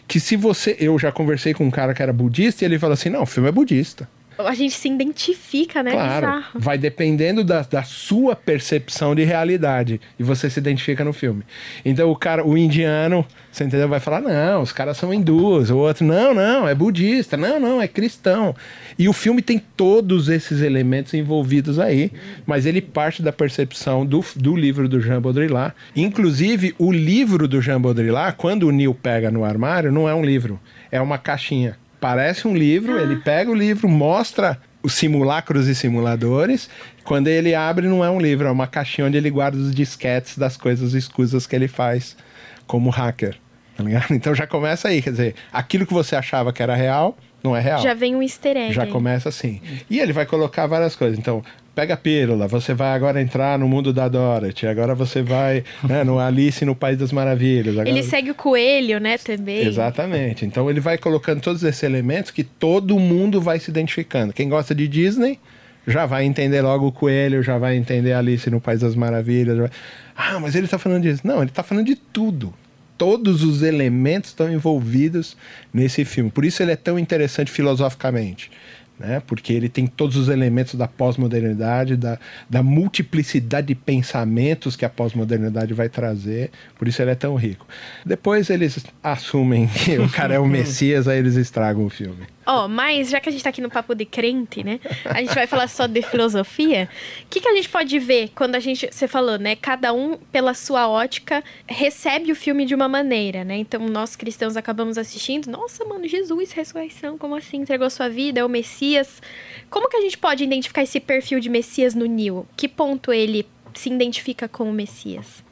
que 0.06 0.20
se 0.20 0.36
você. 0.36 0.76
Eu 0.78 0.98
já 0.98 1.10
conversei 1.10 1.52
com 1.52 1.64
um 1.64 1.70
cara 1.70 1.92
que 1.92 2.02
era 2.02 2.12
budista 2.12 2.64
e 2.64 2.66
ele 2.66 2.78
falou 2.78 2.94
assim: 2.94 3.08
não, 3.08 3.22
o 3.22 3.26
filme 3.26 3.48
é 3.48 3.52
budista 3.52 4.08
a 4.38 4.54
gente 4.54 4.74
se 4.74 4.88
identifica, 4.88 5.82
né? 5.82 5.92
Claro. 5.92 6.26
Bizarro. 6.26 6.44
Vai 6.54 6.78
dependendo 6.78 7.44
da, 7.44 7.62
da 7.62 7.82
sua 7.82 8.34
percepção 8.34 9.14
de 9.14 9.24
realidade. 9.24 10.00
E 10.18 10.22
você 10.22 10.48
se 10.48 10.58
identifica 10.58 11.04
no 11.04 11.12
filme. 11.12 11.42
Então 11.84 12.10
o 12.10 12.16
cara, 12.16 12.46
o 12.46 12.56
indiano, 12.56 13.24
você 13.50 13.64
entendeu? 13.64 13.88
Vai 13.88 14.00
falar: 14.00 14.20
não, 14.20 14.62
os 14.62 14.72
caras 14.72 14.96
são 14.96 15.12
hindus. 15.12 15.70
O 15.70 15.78
outro, 15.78 16.04
não, 16.04 16.34
não, 16.34 16.68
é 16.68 16.74
budista. 16.74 17.36
Não, 17.36 17.58
não, 17.60 17.80
é 17.80 17.88
cristão. 17.88 18.54
E 18.98 19.08
o 19.08 19.12
filme 19.12 19.42
tem 19.42 19.58
todos 19.76 20.28
esses 20.28 20.62
elementos 20.62 21.14
envolvidos 21.14 21.78
aí. 21.78 22.12
Mas 22.46 22.66
ele 22.66 22.80
parte 22.80 23.22
da 23.22 23.32
percepção 23.32 24.04
do, 24.04 24.24
do 24.36 24.56
livro 24.56 24.88
do 24.88 25.00
Jean 25.00 25.20
Baudrillard. 25.20 25.74
Inclusive, 25.94 26.74
o 26.78 26.92
livro 26.92 27.46
do 27.46 27.60
Jean 27.60 27.80
Baudrillard, 27.80 28.36
quando 28.36 28.64
o 28.64 28.72
Neil 28.72 28.94
pega 28.94 29.30
no 29.30 29.44
armário, 29.44 29.92
não 29.92 30.08
é 30.08 30.14
um 30.14 30.24
livro, 30.24 30.60
é 30.90 31.00
uma 31.00 31.18
caixinha 31.18 31.76
parece 32.00 32.48
um 32.48 32.56
livro, 32.56 32.96
ah. 32.96 33.02
ele 33.02 33.16
pega 33.16 33.50
o 33.50 33.54
livro, 33.54 33.88
mostra 33.88 34.58
os 34.82 34.94
simulacros 34.94 35.68
e 35.68 35.74
simuladores. 35.74 36.68
Quando 37.04 37.28
ele 37.28 37.54
abre, 37.54 37.86
não 37.86 38.04
é 38.04 38.10
um 38.10 38.20
livro, 38.20 38.48
é 38.48 38.50
uma 38.50 38.66
caixinha 38.66 39.06
onde 39.06 39.16
ele 39.16 39.30
guarda 39.30 39.56
os 39.56 39.74
disquetes 39.74 40.38
das 40.38 40.56
coisas 40.56 40.94
escusas 40.94 41.46
que 41.46 41.54
ele 41.54 41.68
faz 41.68 42.16
como 42.66 42.90
hacker. 42.90 43.36
Tá 43.76 43.84
então 44.14 44.34
já 44.34 44.46
começa 44.46 44.88
aí, 44.88 45.02
quer 45.02 45.10
dizer, 45.10 45.34
aquilo 45.52 45.86
que 45.86 45.92
você 45.92 46.16
achava 46.16 46.52
que 46.52 46.62
era 46.62 46.74
real, 46.74 47.16
não 47.42 47.56
é 47.56 47.60
real. 47.60 47.82
Já 47.82 47.94
vem 47.94 48.14
um 48.14 48.22
easter 48.22 48.56
egg. 48.56 48.72
Já 48.72 48.86
começa 48.86 49.28
assim. 49.28 49.60
E 49.88 49.98
ele 49.98 50.12
vai 50.12 50.26
colocar 50.26 50.66
várias 50.66 50.94
coisas. 50.94 51.18
Então, 51.18 51.42
pega 51.74 51.94
a 51.94 51.96
pílula, 51.96 52.46
você 52.48 52.74
vai 52.74 52.92
agora 52.92 53.20
entrar 53.20 53.58
no 53.58 53.68
mundo 53.68 53.92
da 53.92 54.08
Dorothy, 54.08 54.66
agora 54.66 54.94
você 54.94 55.22
vai 55.22 55.64
né, 55.82 56.04
no 56.04 56.18
Alice 56.18 56.64
no 56.64 56.74
País 56.74 56.98
das 56.98 57.12
Maravilhas. 57.12 57.74
Agora... 57.74 57.88
Ele 57.88 58.02
segue 58.02 58.30
o 58.30 58.34
coelho, 58.34 58.98
né, 58.98 59.16
também. 59.18 59.66
Exatamente. 59.66 60.44
Então 60.44 60.68
ele 60.68 60.80
vai 60.80 60.98
colocando 60.98 61.40
todos 61.40 61.62
esses 61.62 61.82
elementos 61.82 62.30
que 62.30 62.44
todo 62.44 62.98
mundo 62.98 63.40
vai 63.40 63.58
se 63.58 63.70
identificando. 63.70 64.32
Quem 64.32 64.48
gosta 64.48 64.74
de 64.74 64.88
Disney 64.88 65.38
já 65.86 66.06
vai 66.06 66.24
entender 66.24 66.60
logo 66.60 66.88
o 66.88 66.92
coelho, 66.92 67.42
já 67.42 67.56
vai 67.56 67.76
entender 67.76 68.12
Alice 68.12 68.48
no 68.50 68.60
País 68.60 68.80
das 68.80 68.94
Maravilhas. 68.94 69.56
Vai... 69.56 69.70
Ah, 70.16 70.38
mas 70.40 70.54
ele 70.54 70.66
está 70.66 70.78
falando 70.78 71.02
disso. 71.02 71.22
Não, 71.24 71.38
ele 71.40 71.50
está 71.50 71.62
falando 71.62 71.86
de 71.86 71.96
tudo. 71.96 72.52
Todos 72.98 73.42
os 73.42 73.62
elementos 73.62 74.30
estão 74.30 74.52
envolvidos 74.52 75.34
nesse 75.72 76.04
filme. 76.04 76.30
Por 76.30 76.44
isso 76.44 76.62
ele 76.62 76.72
é 76.72 76.76
tão 76.76 76.98
interessante 76.98 77.50
filosoficamente 77.50 78.50
né? 79.00 79.22
Porque 79.26 79.52
ele 79.52 79.68
tem 79.68 79.86
todos 79.86 80.16
os 80.16 80.28
elementos 80.28 80.74
da 80.74 80.86
pós-modernidade, 80.86 81.96
da, 81.96 82.18
da 82.48 82.62
multiplicidade 82.62 83.68
de 83.68 83.74
pensamentos 83.74 84.76
que 84.76 84.84
a 84.84 84.90
pós-modernidade 84.90 85.72
vai 85.72 85.88
trazer. 85.88 86.50
Por 86.78 86.86
isso 86.86 87.00
ele 87.00 87.10
é 87.10 87.14
tão 87.14 87.34
rico. 87.34 87.66
Depois 88.04 88.50
eles 88.50 88.84
assumem 89.02 89.66
que 89.72 89.98
o 89.98 90.08
cara 90.08 90.34
é 90.34 90.38
o 90.38 90.46
Messias, 90.46 91.08
aí 91.08 91.18
eles 91.18 91.36
estragam 91.36 91.86
o 91.86 91.90
filme. 91.90 92.26
Ó, 92.46 92.64
oh, 92.64 92.68
mas 92.68 93.10
já 93.10 93.20
que 93.20 93.28
a 93.28 93.32
gente 93.32 93.44
tá 93.44 93.50
aqui 93.50 93.60
no 93.60 93.70
papo 93.70 93.94
de 93.94 94.04
crente, 94.04 94.64
né? 94.64 94.80
A 95.04 95.20
gente 95.20 95.34
vai 95.34 95.46
falar 95.46 95.68
só 95.68 95.86
de 95.86 96.02
filosofia. 96.02 96.88
O 97.22 97.26
que, 97.28 97.40
que 97.40 97.48
a 97.48 97.54
gente 97.54 97.68
pode 97.68 97.96
ver 97.98 98.30
quando 98.34 98.56
a 98.56 98.58
gente. 98.58 98.88
Você 98.90 99.06
falou, 99.06 99.38
né? 99.38 99.54
Cada 99.54 99.92
um, 99.92 100.16
pela 100.16 100.52
sua 100.52 100.88
ótica, 100.88 101.44
recebe 101.68 102.32
o 102.32 102.34
filme 102.34 102.64
de 102.64 102.74
uma 102.74 102.88
maneira, 102.88 103.44
né? 103.44 103.56
Então, 103.56 103.86
nós 103.88 104.16
cristãos 104.16 104.56
acabamos 104.56 104.98
assistindo. 104.98 105.48
Nossa, 105.48 105.84
mano, 105.84 106.08
Jesus, 106.08 106.50
ressurreição, 106.50 107.16
como 107.16 107.36
assim? 107.36 107.58
Entregou 107.58 107.88
sua 107.88 108.08
vida, 108.08 108.40
é 108.40 108.44
o 108.44 108.48
Messias. 108.48 108.89
Como 109.68 109.88
que 109.88 109.96
a 109.96 110.00
gente 110.00 110.18
pode 110.18 110.42
identificar 110.42 110.82
esse 110.82 110.98
perfil 110.98 111.40
de 111.40 111.48
Messias 111.48 111.94
no 111.94 112.06
Nil? 112.06 112.46
Que 112.56 112.68
ponto 112.68 113.12
ele 113.12 113.46
se 113.74 113.88
identifica 113.88 114.48
com 114.48 114.68
o 114.68 114.72
Messias? 114.72 115.44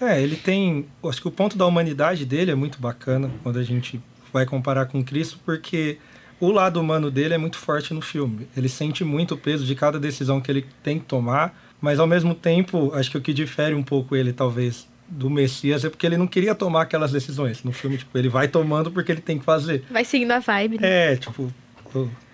É, 0.00 0.20
ele 0.20 0.36
tem. 0.36 0.86
Acho 1.04 1.20
que 1.20 1.28
o 1.28 1.30
ponto 1.30 1.56
da 1.56 1.64
humanidade 1.64 2.24
dele 2.24 2.50
é 2.50 2.54
muito 2.54 2.80
bacana 2.80 3.30
quando 3.42 3.58
a 3.58 3.62
gente 3.62 4.00
vai 4.32 4.44
comparar 4.44 4.86
com 4.86 5.04
Cristo, 5.04 5.38
porque 5.44 5.98
o 6.40 6.50
lado 6.50 6.80
humano 6.80 7.08
dele 7.08 7.34
é 7.34 7.38
muito 7.38 7.56
forte 7.56 7.94
no 7.94 8.00
filme. 8.00 8.48
Ele 8.56 8.68
sente 8.68 9.04
muito 9.04 9.34
o 9.34 9.38
peso 9.38 9.64
de 9.64 9.74
cada 9.76 10.00
decisão 10.00 10.40
que 10.40 10.50
ele 10.50 10.66
tem 10.82 10.98
que 10.98 11.04
tomar, 11.04 11.56
mas 11.80 12.00
ao 12.00 12.06
mesmo 12.06 12.34
tempo, 12.34 12.92
acho 12.94 13.12
que 13.12 13.18
o 13.18 13.20
que 13.20 13.32
difere 13.32 13.76
um 13.76 13.82
pouco 13.82 14.16
ele, 14.16 14.32
talvez, 14.32 14.88
do 15.08 15.30
Messias 15.30 15.84
é 15.84 15.90
porque 15.90 16.04
ele 16.04 16.16
não 16.16 16.26
queria 16.26 16.54
tomar 16.54 16.82
aquelas 16.82 17.12
decisões. 17.12 17.62
No 17.62 17.70
filme, 17.70 17.98
tipo, 17.98 18.16
ele 18.18 18.28
vai 18.28 18.48
tomando 18.48 18.90
porque 18.90 19.12
ele 19.12 19.20
tem 19.20 19.38
que 19.38 19.44
fazer. 19.44 19.84
Vai 19.88 20.04
seguindo 20.04 20.32
a 20.32 20.40
vibe, 20.40 20.80
né? 20.80 21.12
É, 21.12 21.16
tipo, 21.16 21.52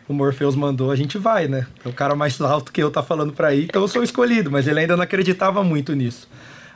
o, 0.08 0.14
Morpheus 0.14 0.56
mandou, 0.56 0.90
a 0.90 0.96
gente 0.96 1.18
vai, 1.18 1.48
né? 1.48 1.66
É 1.84 1.88
o 1.88 1.92
cara 1.92 2.14
mais 2.14 2.40
alto 2.40 2.72
que 2.72 2.82
eu 2.82 2.90
tá 2.90 3.02
falando 3.02 3.32
pra 3.32 3.54
ir, 3.54 3.64
então 3.64 3.82
eu 3.82 3.88
sou 3.88 4.02
escolhido, 4.02 4.50
mas 4.50 4.66
ele 4.66 4.80
ainda 4.80 4.96
não 4.96 5.04
acreditava 5.04 5.62
muito 5.62 5.94
nisso. 5.94 6.28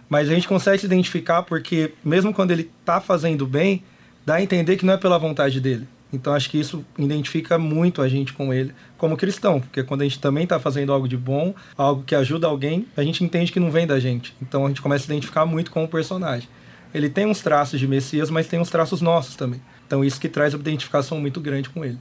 Mas 0.09 0.29
a 0.29 0.35
gente 0.35 0.47
consegue 0.47 0.79
se 0.79 0.87
identificar 0.87 1.43
porque, 1.43 1.93
mesmo 2.05 2.35
quando 2.35 2.51
ele 2.51 2.71
tá 2.85 3.01
fazendo 3.01 3.47
bem, 3.47 3.83
dá 4.27 4.35
a 4.35 4.43
entender 4.43 4.77
que 4.77 4.85
não 4.85 4.95
é 4.95 4.97
pela 4.97 5.19
vontade 5.19 5.61
dele. 5.61 5.89
Então 6.12 6.35
acho 6.35 6.51
que 6.51 6.61
isso 6.61 6.85
identifica 6.99 7.59
muito 7.59 8.03
a 8.03 8.09
gente 8.09 8.35
com 8.35 8.53
ele 8.53 8.75
como 8.99 9.17
cristão, 9.17 9.61
porque 9.61 9.83
quando 9.83 10.03
a 10.03 10.05
gente 10.05 10.21
também 10.21 10.45
está 10.45 10.61
fazendo 10.61 10.93
algo 10.93 11.09
de 11.09 11.17
bom, 11.17 11.55
algo 11.77 12.03
que 12.03 12.15
ajuda 12.15 12.47
alguém, 12.47 12.87
a 12.97 13.03
gente 13.03 13.25
entende 13.25 13.51
que 13.51 13.59
não 13.59 13.71
vem 13.71 13.87
da 13.87 13.99
gente. 13.99 14.35
Então 14.43 14.67
a 14.67 14.69
gente 14.69 14.83
começa 14.83 15.05
a 15.05 15.07
se 15.07 15.12
identificar 15.12 15.47
muito 15.47 15.71
com 15.71 15.83
o 15.85 15.89
personagem. 15.89 16.49
Ele 16.95 17.09
tem 17.09 17.25
uns 17.25 17.41
traços 17.41 17.81
de 17.81 17.89
Messias, 17.89 18.29
mas 18.29 18.47
tem 18.47 18.61
uns 18.61 18.69
traços 18.69 19.01
nossos 19.01 19.35
também. 19.35 19.62
Então 19.87 20.05
isso 20.05 20.21
que 20.21 20.29
traz 20.29 20.53
uma 20.53 20.61
identificação 20.61 21.19
muito 21.19 21.41
grande 21.41 21.71
com 21.71 21.83
ele. 21.83 21.99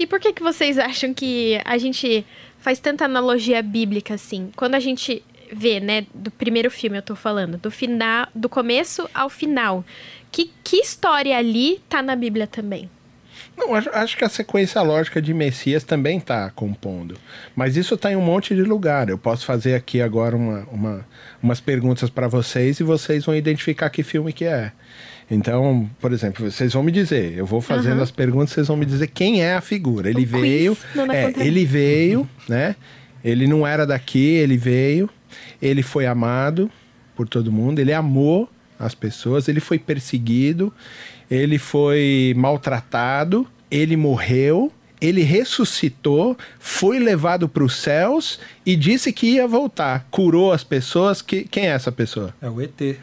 E 0.00 0.06
por 0.06 0.18
que 0.18 0.32
que 0.32 0.42
vocês 0.42 0.78
acham 0.78 1.12
que 1.12 1.60
a 1.62 1.76
gente 1.76 2.24
faz 2.58 2.80
tanta 2.80 3.04
analogia 3.04 3.62
bíblica 3.62 4.14
assim? 4.14 4.50
Quando 4.56 4.74
a 4.74 4.80
gente 4.80 5.22
vê, 5.52 5.78
né, 5.78 6.06
do 6.14 6.30
primeiro 6.30 6.70
filme 6.70 6.96
eu 6.96 7.02
tô 7.02 7.14
falando, 7.14 7.58
do 7.58 7.70
final, 7.70 8.26
do 8.34 8.48
começo 8.48 9.06
ao 9.12 9.28
final, 9.28 9.84
que 10.32 10.50
que 10.64 10.76
história 10.78 11.36
ali 11.36 11.82
tá 11.86 12.00
na 12.00 12.16
Bíblia 12.16 12.46
também? 12.46 12.88
Não, 13.56 13.74
acho, 13.74 13.90
acho, 13.90 14.16
que 14.16 14.24
a 14.24 14.28
sequência 14.28 14.80
lógica 14.82 15.20
de 15.20 15.34
Messias 15.34 15.84
também 15.84 16.18
está 16.18 16.50
compondo. 16.50 17.16
Mas 17.54 17.76
isso 17.76 17.94
está 17.94 18.10
em 18.12 18.16
um 18.16 18.22
monte 18.22 18.54
de 18.54 18.62
lugar. 18.62 19.08
Eu 19.08 19.18
posso 19.18 19.44
fazer 19.44 19.74
aqui 19.74 20.00
agora 20.00 20.36
uma, 20.36 20.66
uma 20.70 21.06
umas 21.42 21.60
perguntas 21.60 22.10
para 22.10 22.28
vocês 22.28 22.80
e 22.80 22.82
vocês 22.82 23.24
vão 23.24 23.34
identificar 23.34 23.90
que 23.90 24.02
filme 24.02 24.32
que 24.32 24.44
é. 24.44 24.72
Então, 25.30 25.88
por 26.00 26.12
exemplo, 26.12 26.50
vocês 26.50 26.72
vão 26.72 26.82
me 26.82 26.90
dizer, 26.90 27.38
eu 27.38 27.46
vou 27.46 27.60
fazendo 27.60 27.98
uhum. 27.98 28.02
as 28.02 28.10
perguntas, 28.10 28.50
vocês 28.50 28.66
vão 28.66 28.76
me 28.76 28.84
dizer 28.84 29.06
quem 29.06 29.42
é 29.42 29.54
a 29.54 29.60
figura. 29.60 30.10
Ele 30.10 30.24
o 30.24 30.26
veio, 30.26 30.76
é, 31.12 31.46
ele 31.46 31.64
veio, 31.64 32.28
né? 32.48 32.74
Ele 33.22 33.46
não 33.46 33.66
era 33.66 33.86
daqui, 33.86 34.18
ele 34.18 34.56
veio, 34.56 35.08
ele 35.62 35.82
foi 35.82 36.06
amado 36.06 36.70
por 37.14 37.28
todo 37.28 37.52
mundo, 37.52 37.78
ele 37.78 37.92
amou 37.92 38.48
as 38.78 38.94
pessoas, 38.94 39.46
ele 39.46 39.60
foi 39.60 39.78
perseguido, 39.78 40.72
ele 41.30 41.58
foi 41.58 42.34
maltratado, 42.36 43.46
ele 43.70 43.96
morreu, 43.96 44.72
ele 45.00 45.22
ressuscitou, 45.22 46.36
foi 46.58 46.98
levado 46.98 47.48
para 47.48 47.64
os 47.64 47.76
céus 47.76 48.40
e 48.66 48.76
disse 48.76 49.12
que 49.12 49.34
ia 49.34 49.46
voltar. 49.46 50.06
Curou 50.10 50.52
as 50.52 50.64
pessoas. 50.64 51.22
Que, 51.22 51.44
quem 51.44 51.66
é 51.66 51.70
essa 51.70 51.90
pessoa? 51.90 52.34
É 52.42 52.50
o 52.50 52.60
ET. 52.60 52.98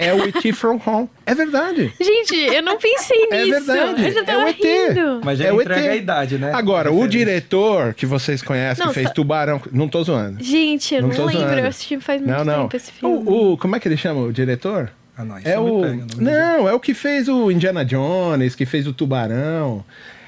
É 0.00 0.12
o 0.12 0.26
E.T. 0.26 0.52
from 0.52 0.80
Home. 0.84 1.08
É 1.24 1.34
verdade. 1.34 1.92
Gente, 2.00 2.34
eu 2.34 2.62
não 2.62 2.78
pensei 2.78 3.28
é 3.30 3.44
nisso. 3.44 3.54
É 3.54 3.60
verdade. 3.60 4.04
Eu 4.04 4.12
já 4.12 4.24
tava 4.24 4.40
é 4.40 4.44
o 4.44 4.48
ET. 4.48 4.58
Rindo. 4.58 5.20
Mas 5.24 5.40
é 5.40 5.52
o 5.52 5.60
ET. 5.60 5.70
a 5.70 5.96
idade, 5.96 6.38
né? 6.38 6.52
Agora, 6.52 6.92
o 6.92 7.06
diretor 7.06 7.94
que 7.94 8.04
vocês 8.04 8.42
conhecem, 8.42 8.84
não, 8.84 8.92
que 8.92 8.94
fez 8.94 9.08
só... 9.08 9.14
Tubarão... 9.14 9.60
Não 9.70 9.88
tô 9.88 10.02
zoando. 10.02 10.42
Gente, 10.42 10.94
eu 10.94 11.02
não, 11.02 11.08
não 11.08 11.26
lembro. 11.26 11.40
Zoando. 11.42 11.58
Eu 11.60 11.66
assisti 11.66 12.00
faz 12.00 12.20
muito 12.20 12.36
não, 12.36 12.44
não. 12.44 12.62
tempo 12.62 12.76
esse 12.76 12.92
filme. 12.92 13.16
O, 13.16 13.52
o, 13.52 13.58
como 13.58 13.76
é 13.76 13.80
que 13.80 13.86
ele 13.86 13.96
chama 13.96 14.22
o 14.22 14.32
diretor? 14.32 14.90
Ah, 15.16 15.24
não, 15.24 15.38
é 15.38 15.58
o... 15.58 15.80
Pega, 15.80 16.06
não, 16.18 16.58
não 16.58 16.68
é 16.68 16.72
o 16.74 16.80
que 16.80 16.92
fez 16.92 17.28
o 17.28 17.50
Indiana 17.50 17.84
Jones, 17.84 18.54
que 18.54 18.66
fez 18.66 18.86
o 18.86 18.92
Tubarão. 18.92 19.84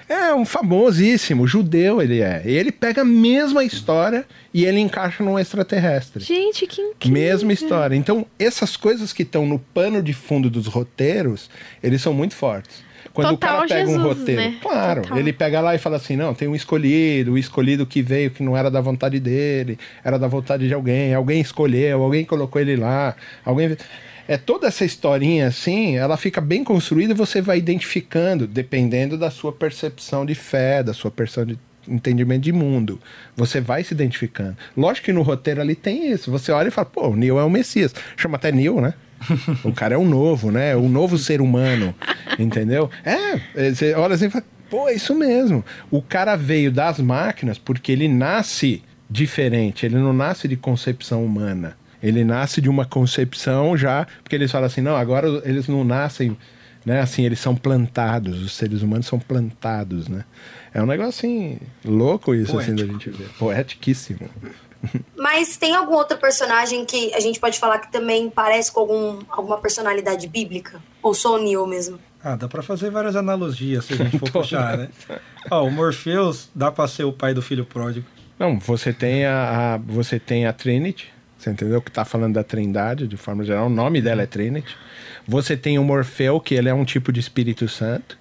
É 0.09 0.35
um 0.35 0.47
famosíssimo 0.47 1.47
judeu 1.47 2.01
ele 2.01 2.21
é. 2.21 2.43
E 2.47 2.57
ele 2.57 2.73
pega 2.73 3.03
a 3.03 3.05
mesma 3.05 3.63
história 3.63 4.25
e 4.55 4.65
ele 4.65 4.81
encaixa 4.81 5.23
num 5.23 5.39
extraterrestre. 5.39 6.25
Gente, 6.25 6.67
que 6.67 6.81
incrível. 6.81 7.21
Mesma 7.21 7.53
história. 7.53 7.95
Então, 7.95 8.25
essas 8.39 8.75
coisas 8.75 9.13
que 9.13 9.23
estão 9.23 9.45
no 9.45 9.59
pano 9.59 10.03
de 10.03 10.15
fundo 10.15 10.49
dos 10.49 10.67
roteiros, 10.67 11.51
eles 11.83 12.01
são 12.01 12.15
muito 12.15 12.35
fortes. 12.35 12.89
Quando 13.13 13.31
Total 13.31 13.65
o 13.65 13.69
cara 13.69 13.69
pega 13.69 13.87
Jesus, 13.87 13.99
um 13.99 14.09
roteiro, 14.09 14.41
né? 14.41 14.57
claro, 14.63 15.03
Total. 15.03 15.19
ele 15.19 15.33
pega 15.33 15.61
lá 15.61 15.75
e 15.75 15.79
fala 15.79 15.97
assim: 15.97 16.15
não, 16.15 16.33
tem 16.33 16.47
um 16.47 16.55
escolhido, 16.55 17.33
o 17.33 17.39
escolhido 17.39 17.85
que 17.85 18.01
veio 18.01 18.31
que 18.31 18.43
não 18.43 18.57
era 18.57 18.71
da 18.71 18.81
vontade 18.81 19.19
dele, 19.19 19.79
era 20.05 20.19
da 20.19 20.29
vontade 20.29 20.69
de 20.69 20.75
alguém, 20.75 21.13
alguém 21.15 21.41
escolheu, 21.41 22.03
alguém 22.03 22.25
colocou 22.25 22.61
ele 22.61 22.77
lá, 22.77 23.17
alguém 23.45 23.77
é 24.29 24.37
toda 24.37 24.69
essa 24.69 24.85
historinha 24.85 25.49
assim, 25.49 25.97
ela 25.97 26.19
fica 26.19 26.39
bem 26.39 26.63
construída 26.63 27.15
e 27.15 27.17
você 27.17 27.41
vai 27.41 27.57
identificando, 27.57 28.47
dependendo 28.47 29.17
da 29.17 29.31
sua 29.31 29.51
percepção 29.51 30.27
de 30.27 30.35
fé, 30.35 30.83
da 30.83 30.93
sua 30.93 31.11
percepção 31.11 31.47
de 31.47 31.59
entendimento 31.89 32.43
de 32.43 32.53
mundo. 32.53 33.01
Você 33.35 33.59
vai 33.59 33.83
se 33.83 33.95
identificando. 33.95 34.55
Lógico 34.77 35.07
que 35.07 35.13
no 35.13 35.23
roteiro 35.23 35.63
ali 35.63 35.75
tem 35.75 36.13
isso. 36.13 36.31
Você 36.31 36.53
olha 36.53 36.69
e 36.69 36.71
fala, 36.71 36.85
pô, 36.85 37.09
o 37.09 37.17
Neil 37.17 37.39
é 37.39 37.45
o 37.45 37.49
Messias. 37.49 37.95
Chama 38.15 38.37
até 38.37 38.53
Neil, 38.53 38.81
né? 38.83 38.93
o 39.65 39.73
cara 39.73 39.95
é 39.95 39.99
um 39.99 40.07
novo, 40.07 40.51
né? 40.51 40.77
Um 40.77 40.91
novo 40.91 41.17
ser 41.17 41.41
humano. 41.41 41.95
Entendeu? 42.39 42.91
É, 43.03 43.73
você 43.73 43.95
olha 43.95 44.15
assim 44.15 44.27
e 44.27 44.31
fala, 44.31 44.45
pô, 44.69 44.89
é 44.89 44.95
isso 44.95 45.15
mesmo. 45.15 45.65
O 45.91 46.03
cara 46.03 46.37
veio 46.37 46.71
das 46.71 47.01
máquinas 47.01 47.57
porque 47.57 47.91
ele 47.91 48.07
nasce 48.07 48.83
diferente, 49.11 49.87
ele 49.87 49.97
não 49.97 50.13
nasce 50.13 50.47
de 50.47 50.57
concepção 50.57 51.25
humana. 51.25 51.79
Ele 52.03 52.25
nasce 52.25 52.61
de 52.61 52.69
uma 52.69 52.85
concepção 52.85 53.77
já, 53.77 54.07
porque 54.23 54.37
eles 54.37 54.51
falam 54.51 54.67
assim, 54.67 54.81
não, 54.81 54.97
agora 54.97 55.27
eles 55.45 55.67
não 55.67 55.83
nascem, 55.85 56.37
né? 56.85 57.01
Assim, 57.01 57.25
eles 57.25 57.41
são 57.41 57.57
plantados, 57.57 58.41
os 58.43 58.53
seres 58.53 58.83
humanos 58.83 59.07
são 59.07 59.19
plantados, 59.19 60.09
né? 60.09 60.25
É 60.73 60.83
um 60.83 60.87
negócio 60.87 61.11
assim, 61.11 61.59
louco 61.85 62.35
isso 62.35 62.53
Poético. 62.53 62.75
assim 62.75 62.87
da 62.87 62.93
gente 62.93 63.11
ver. 63.11 63.29
Poetiquíssimo. 63.39 64.31
Mas 65.17 65.57
tem 65.57 65.75
algum 65.75 65.95
outro 65.95 66.17
personagem 66.19 66.85
que 66.85 67.13
a 67.15 67.21
gente 67.21 67.41
pode 67.41 67.59
falar 67.59 67.79
que 67.79 67.91
também 67.91 68.31
parece 68.31 68.71
com 68.71 68.81
algum, 68.81 69.19
alguma 69.29 69.59
personalidade 69.59 70.29
bíblica? 70.29 70.81
Ou 71.03 71.15
só 71.15 71.35
o 71.35 71.43
Neo 71.43 71.67
mesmo? 71.67 71.99
Ah, 72.23 72.37
dá 72.37 72.49
pra 72.49 72.63
fazer 72.63 72.91
várias 72.91 73.17
analogias 73.17 73.85
se 73.85 73.95
a 73.95 73.97
gente 73.97 74.19
for 74.19 74.31
puxar, 74.33 74.77
né? 74.77 74.89
Ó, 75.51 75.65
o 75.65 75.71
Morpheus 75.71 76.49
dá 76.55 76.71
pra 76.71 76.87
ser 76.87 77.05
o 77.05 77.13
pai 77.13 77.35
do 77.35 77.43
filho 77.43 77.65
pródigo. 77.65 78.07
Não, 78.39 78.59
você 78.59 78.93
tem 78.93 79.25
a, 79.25 79.75
a 79.75 79.77
você 79.79 80.19
tem 80.21 80.47
a 80.47 80.53
Trinity, 80.53 81.13
você 81.39 81.51
entendeu? 81.51 81.81
Que 81.81 81.89
está 81.89 82.05
falando 82.05 82.35
da 82.35 82.43
Trindade, 82.43 83.07
de 83.07 83.17
forma 83.17 83.45
geral. 83.45 83.67
O 83.67 83.71
nome 83.71 84.03
dela 84.03 84.23
é 84.23 84.27
Trinity. 84.27 84.77
Você 85.27 85.57
tem 85.57 85.79
o 85.79 85.85
Morfeu, 85.85 86.41
que 86.41 86.55
ele 86.55 86.69
é 86.69 86.75
um 86.75 86.85
tipo 86.85 87.13
de 87.13 87.21
Espírito 87.21 87.69
Santo. 87.69 88.19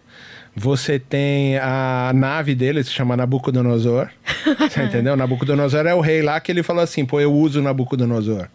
Você 0.56 1.00
tem 1.00 1.58
a 1.58 2.12
nave 2.14 2.54
dele, 2.54 2.84
se 2.84 2.92
chama 2.92 3.18
Nabucodonosor. 3.18 4.10
Você 4.70 4.84
entendeu? 4.84 5.16
Nabucodonosor 5.16 5.86
é 5.86 5.94
o 5.94 6.02
rei 6.02 6.22
lá 6.22 6.40
que 6.40 6.52
ele 6.52 6.64
falou 6.64 6.84
assim: 6.84 7.06
pô, 7.06 7.20
eu 7.20 7.32
uso 7.32 7.62
Nabucodonosor. 7.62 8.48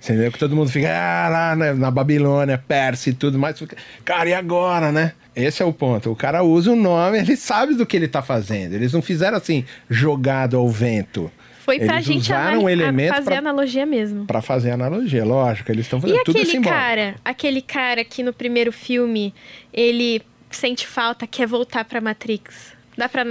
Você 0.00 0.12
entendeu? 0.12 0.30
Que 0.30 0.38
todo 0.38 0.54
mundo 0.54 0.70
fica 0.70 0.88
ah, 0.88 1.28
lá 1.28 1.56
na, 1.56 1.74
na 1.74 1.90
Babilônia, 1.90 2.56
Pérsia 2.56 3.10
e 3.10 3.12
tudo 3.12 3.38
mais. 3.38 3.60
Cara, 4.04 4.28
e 4.28 4.34
agora, 4.34 4.92
né? 4.92 5.12
Esse 5.34 5.62
é 5.62 5.66
o 5.66 5.72
ponto. 5.72 6.12
O 6.12 6.16
cara 6.16 6.42
usa 6.44 6.70
o 6.70 6.76
nome, 6.76 7.18
ele 7.18 7.36
sabe 7.36 7.74
do 7.74 7.84
que 7.84 7.96
ele 7.96 8.08
tá 8.08 8.22
fazendo. 8.22 8.74
Eles 8.74 8.92
não 8.92 9.02
fizeram 9.02 9.36
assim, 9.36 9.64
jogado 9.90 10.56
ao 10.56 10.68
vento. 10.68 11.30
Foi 11.68 11.78
pra 11.80 11.96
eles 11.96 12.06
gente 12.06 12.20
usaram 12.22 12.62
um 12.64 12.68
elemento 12.68 13.12
fazer 13.12 13.26
pra, 13.26 13.38
analogia 13.38 13.84
mesmo. 13.84 14.24
Pra 14.24 14.40
fazer 14.40 14.70
analogia, 14.70 15.22
lógico. 15.22 15.70
Eles 15.70 15.84
estão 15.84 16.00
fazendo 16.00 16.18
e 16.18 16.24
tudo 16.24 16.40
aquele 16.40 16.60
cara, 16.62 17.14
aquele 17.22 17.60
cara 17.60 18.04
que 18.04 18.22
no 18.22 18.32
primeiro 18.32 18.72
filme 18.72 19.34
ele 19.70 20.22
sente 20.50 20.86
falta, 20.86 21.26
quer 21.26 21.46
voltar 21.46 21.84
pra 21.84 22.00
Matrix. 22.00 22.77
Dá 22.98 23.08
pra 23.08 23.24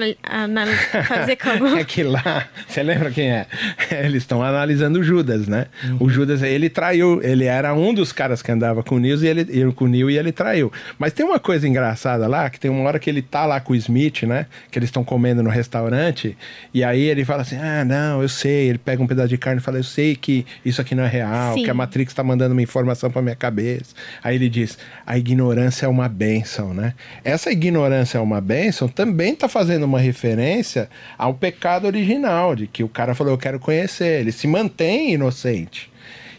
fazer 1.04 1.36
como? 1.44 1.76
é 1.76 1.84
que 1.84 2.02
lá, 2.02 2.48
você 2.66 2.82
lembra 2.82 3.12
quem 3.12 3.30
é? 3.30 3.46
Eles 4.02 4.24
estão 4.24 4.42
analisando 4.42 5.00
o 5.00 5.04
Judas, 5.04 5.46
né? 5.46 5.66
Uhum. 5.84 5.98
O 6.00 6.10
Judas, 6.10 6.42
ele 6.42 6.70
traiu, 6.70 7.22
ele 7.22 7.44
era 7.44 7.74
um 7.74 7.94
dos 7.94 8.14
caras 8.14 8.42
que 8.42 8.50
andava 8.50 8.82
com 8.82 8.96
o 8.96 9.00
Nils 9.00 9.24
e 9.24 9.28
ele, 9.28 9.72
com 9.74 9.84
o 9.84 9.88
Neil 9.90 10.10
e 10.10 10.18
ele 10.18 10.32
traiu. 10.32 10.72
Mas 10.98 11.12
tem 11.12 11.26
uma 11.26 11.38
coisa 11.38 11.68
engraçada 11.68 12.28
lá, 12.28 12.50
que 12.50 12.58
tem 12.58 12.72
uma 12.72 12.88
hora 12.88 12.98
que 12.98 13.10
ele 13.10 13.22
tá 13.22 13.46
lá 13.46 13.60
com 13.60 13.74
o 13.74 13.76
Smith, 13.76 14.24
né? 14.24 14.46
Que 14.72 14.80
eles 14.80 14.88
estão 14.88 15.04
comendo 15.04 15.44
no 15.44 15.50
restaurante, 15.50 16.38
e 16.74 16.82
aí 16.82 17.02
ele 17.02 17.26
fala 17.26 17.42
assim: 17.42 17.58
ah, 17.58 17.84
não, 17.84 18.22
eu 18.22 18.30
sei. 18.30 18.70
Ele 18.70 18.78
pega 18.78 19.04
um 19.04 19.08
pedaço 19.08 19.28
de 19.28 19.38
carne 19.38 19.60
e 19.60 19.64
fala: 19.64 19.80
eu 19.80 19.84
sei 19.84 20.16
que 20.16 20.46
isso 20.64 20.80
aqui 20.80 20.96
não 20.96 21.04
é 21.04 21.10
real, 21.10 21.56
Sim. 21.56 21.64
que 21.64 21.70
a 21.70 21.74
Matrix 21.74 22.14
tá 22.14 22.24
mandando 22.24 22.54
uma 22.54 22.62
informação 22.62 23.12
pra 23.12 23.22
minha 23.22 23.36
cabeça. 23.36 23.94
Aí 24.24 24.36
ele 24.36 24.48
diz: 24.48 24.78
a 25.06 25.18
ignorância 25.18 25.88
é 25.88 25.90
uma 25.90 26.08
bênção, 26.08 26.74
né? 26.74 26.94
Essa 27.22 27.52
ignorância 27.52 28.18
é 28.18 28.22
uma 28.22 28.40
bênção 28.40 28.88
também 28.88 29.36
tá 29.36 29.50
fazendo 29.58 29.86
uma 29.86 30.00
referência 30.00 30.88
ao 31.18 31.34
pecado 31.34 31.88
original, 31.88 32.56
de 32.56 32.68
que 32.68 32.84
o 32.84 32.88
cara 32.88 33.16
falou, 33.16 33.34
eu 33.34 33.40
quero 33.40 33.60
conhecer. 33.60 34.22
Ele 34.22 34.32
se 34.32 34.48
mantém 34.48 35.14
inocente. 35.14 35.92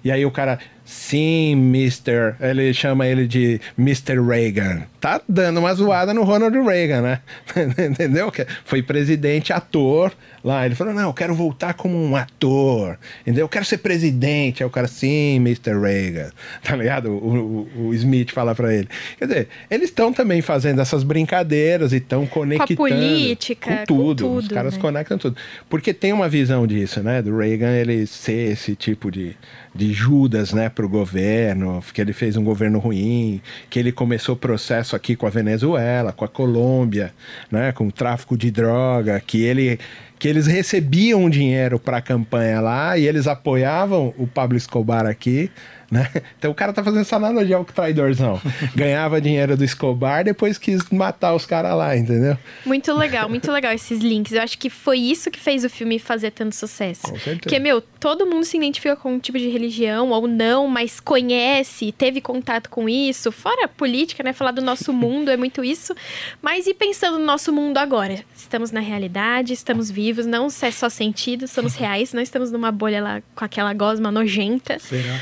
E 0.05 0.13
aí 0.13 0.25
o 0.25 0.31
cara, 0.31 0.61
sim, 0.85 1.51
Mr. 1.53 2.37
Ele 2.41 2.73
chama 2.73 3.09
ele 3.09 3.27
de 3.27 3.61
Mr. 3.77 4.21
Reagan 4.25 4.85
tá 5.01 5.21
dando 5.29 5.59
uma 5.61 5.73
zoada 5.75 6.13
no 6.13 6.25
Ronald 6.25 6.57
Reagan, 6.61 7.03
né? 7.03 7.21
Entendeu? 7.91 8.33
Foi 8.65 8.83
presidente, 8.83 9.53
ator 9.53 10.13
lá. 10.49 10.67
Ele 10.67 10.75
falou: 10.75 10.93
não, 10.93 11.05
eu 11.05 11.15
quero 11.15 11.35
voltar 11.35 11.75
como 11.75 11.97
um 11.97 12.17
ator. 12.17 12.99
Entendeu? 13.23 13.45
Eu 13.45 13.49
quero 13.49 13.65
ser 13.65 13.79
presidente. 13.79 14.63
Aí 14.63 14.67
o 14.67 14.71
cara, 14.71 14.89
sim, 14.89 15.37
Mr. 15.37 15.79
Reagan. 15.79 16.31
Tá 16.63 16.77
ligado? 16.77 17.11
O, 17.11 17.69
o, 17.77 17.89
o 17.89 17.95
Smith 17.95 18.31
fala 18.31 18.55
para 18.55 18.75
ele. 18.75 18.89
Quer 19.19 19.27
dizer, 19.27 19.49
eles 19.71 19.89
estão 19.89 20.13
também 20.13 20.43
fazendo 20.43 20.81
essas 20.81 21.03
brincadeiras 21.03 21.93
e 21.93 21.97
estão 21.97 22.27
conectando. 22.27 22.77
Com 22.77 22.85
a 22.85 22.89
política, 22.89 23.77
com 23.77 23.85
tudo. 23.85 24.25
Com 24.25 24.35
tudo 24.35 24.39
Os 24.39 24.49
caras 24.49 24.75
né? 24.75 24.81
conectam 24.81 25.19
tudo. 25.19 25.37
Porque 25.69 25.95
tem 25.95 26.13
uma 26.13 26.29
visão 26.29 26.67
disso, 26.67 27.03
né? 27.03 27.23
Do 27.23 27.37
Reagan 27.37 27.75
ele 27.75 28.07
ser 28.07 28.53
esse 28.53 28.75
tipo 28.75 29.11
de, 29.11 29.35
de 29.75 29.93
Judas, 29.93 30.53
né? 30.53 30.69
Pro 30.69 30.89
governo, 30.89 31.83
que 31.93 32.01
ele 32.01 32.13
fez 32.13 32.37
um 32.37 32.45
governo 32.45 32.79
ruim, 32.79 33.41
que 33.71 33.79
ele 33.79 33.93
começou 33.93 34.35
o 34.35 34.39
processo 34.39 34.95
aqui 34.95 35.17
com 35.17 35.27
a 35.27 35.31
Venezuela, 35.31 36.13
com 36.13 36.25
a 36.25 36.29
Colômbia, 36.29 37.13
né, 37.51 37.73
com 37.73 37.89
o 37.89 37.93
tráfico 37.93 38.37
de 38.37 38.51
droga, 38.51 39.21
que 39.21 39.43
ele 39.43 39.79
que 40.19 40.27
eles 40.29 40.47
recebiam 40.47 41.31
dinheiro 41.31 41.79
para 41.79 41.99
a 41.99 42.03
campanha 42.03 42.61
lá 42.61 42.99
e 42.99 43.07
eles 43.07 43.27
apoiavam 43.27 44.13
o 44.19 44.27
Pablo 44.27 44.57
Escobar 44.57 45.07
aqui 45.07 45.51
né? 45.91 46.09
Então 46.39 46.51
o 46.51 46.55
cara 46.55 46.73
tá 46.73 46.85
fazendo 46.85 47.01
essa 47.01 47.17
analogia 47.17 47.57
ao 47.57 47.65
traidorzão. 47.65 48.41
Ganhava 48.75 49.21
dinheiro 49.21 49.57
do 49.57 49.65
Escobar, 49.65 50.25
depois 50.25 50.59
quis 50.59 50.89
matar 50.91 51.35
os 51.35 51.47
caras 51.47 51.75
lá, 51.75 51.97
entendeu? 51.97 52.37
Muito 52.65 52.93
legal, 52.93 53.29
muito 53.29 53.51
legal 53.51 53.73
esses 53.73 54.01
links. 54.01 54.33
Eu 54.33 54.43
acho 54.43 54.59
que 54.59 54.69
foi 54.69 54.99
isso 54.99 55.31
que 55.31 55.39
fez 55.39 55.65
o 55.65 55.71
filme 55.71 55.99
fazer 55.99 56.31
tanto 56.31 56.55
sucesso. 56.55 57.03
Com 57.03 57.19
certeza. 57.19 57.41
Porque, 57.41 57.59
meu, 57.59 57.81
todo 57.81 58.27
mundo 58.27 58.45
se 58.45 58.57
identifica 58.57 58.97
com 58.97 59.15
um 59.15 59.19
tipo 59.19 59.39
de 59.39 59.49
religião 59.49 60.11
ou 60.11 60.29
não, 60.29 60.69
mas 60.69 61.01
conhece, 61.01 61.93
teve 61.93 62.21
contato 62.21 62.69
com 62.69 62.89
isso. 62.89 63.33
Fora 63.33 63.65
a 63.65 63.69
política, 63.69 64.23
né? 64.23 64.33
Falar 64.33 64.53
do 64.53 64.63
nosso 64.63 64.93
mundo 64.95 65.31
é 65.31 65.37
muito 65.37 65.65
isso. 65.65 65.95
Mas 66.43 66.67
e 66.67 66.75
pensando 66.75 67.19
no 67.19 67.25
nosso 67.25 67.53
mundo 67.53 67.79
agora? 67.79 68.23
Estamos 68.37 68.71
na 68.71 68.81
realidade, 68.81 69.53
estamos 69.53 69.91
vivos, 69.91 70.27
não 70.27 70.49
é 70.63 70.71
só 70.71 70.89
sentido, 70.89 71.49
somos 71.49 71.75
reais, 71.77 72.13
não 72.13 72.23
estamos 72.23 72.51
numa 72.53 72.71
bolha 72.71 73.03
lá 73.03 73.23
com 73.35 73.45
aquela 73.45 73.73
gosma 73.73 74.11
nojenta. 74.11 74.79
Será? 74.79 75.19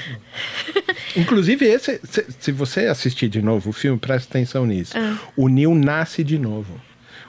Inclusive, 1.16 1.64
esse, 1.64 2.00
se, 2.04 2.26
se, 2.38 2.52
você 2.52 2.86
assistir 2.86 3.28
de 3.28 3.40
novo 3.42 3.70
o 3.70 3.72
filme, 3.72 3.98
presta 3.98 4.28
atenção 4.28 4.66
nisso. 4.66 4.96
Ah. 4.96 5.16
O 5.36 5.48
Neil 5.48 5.75
nasce 5.75 6.22
de 6.22 6.38
novo. 6.38 6.80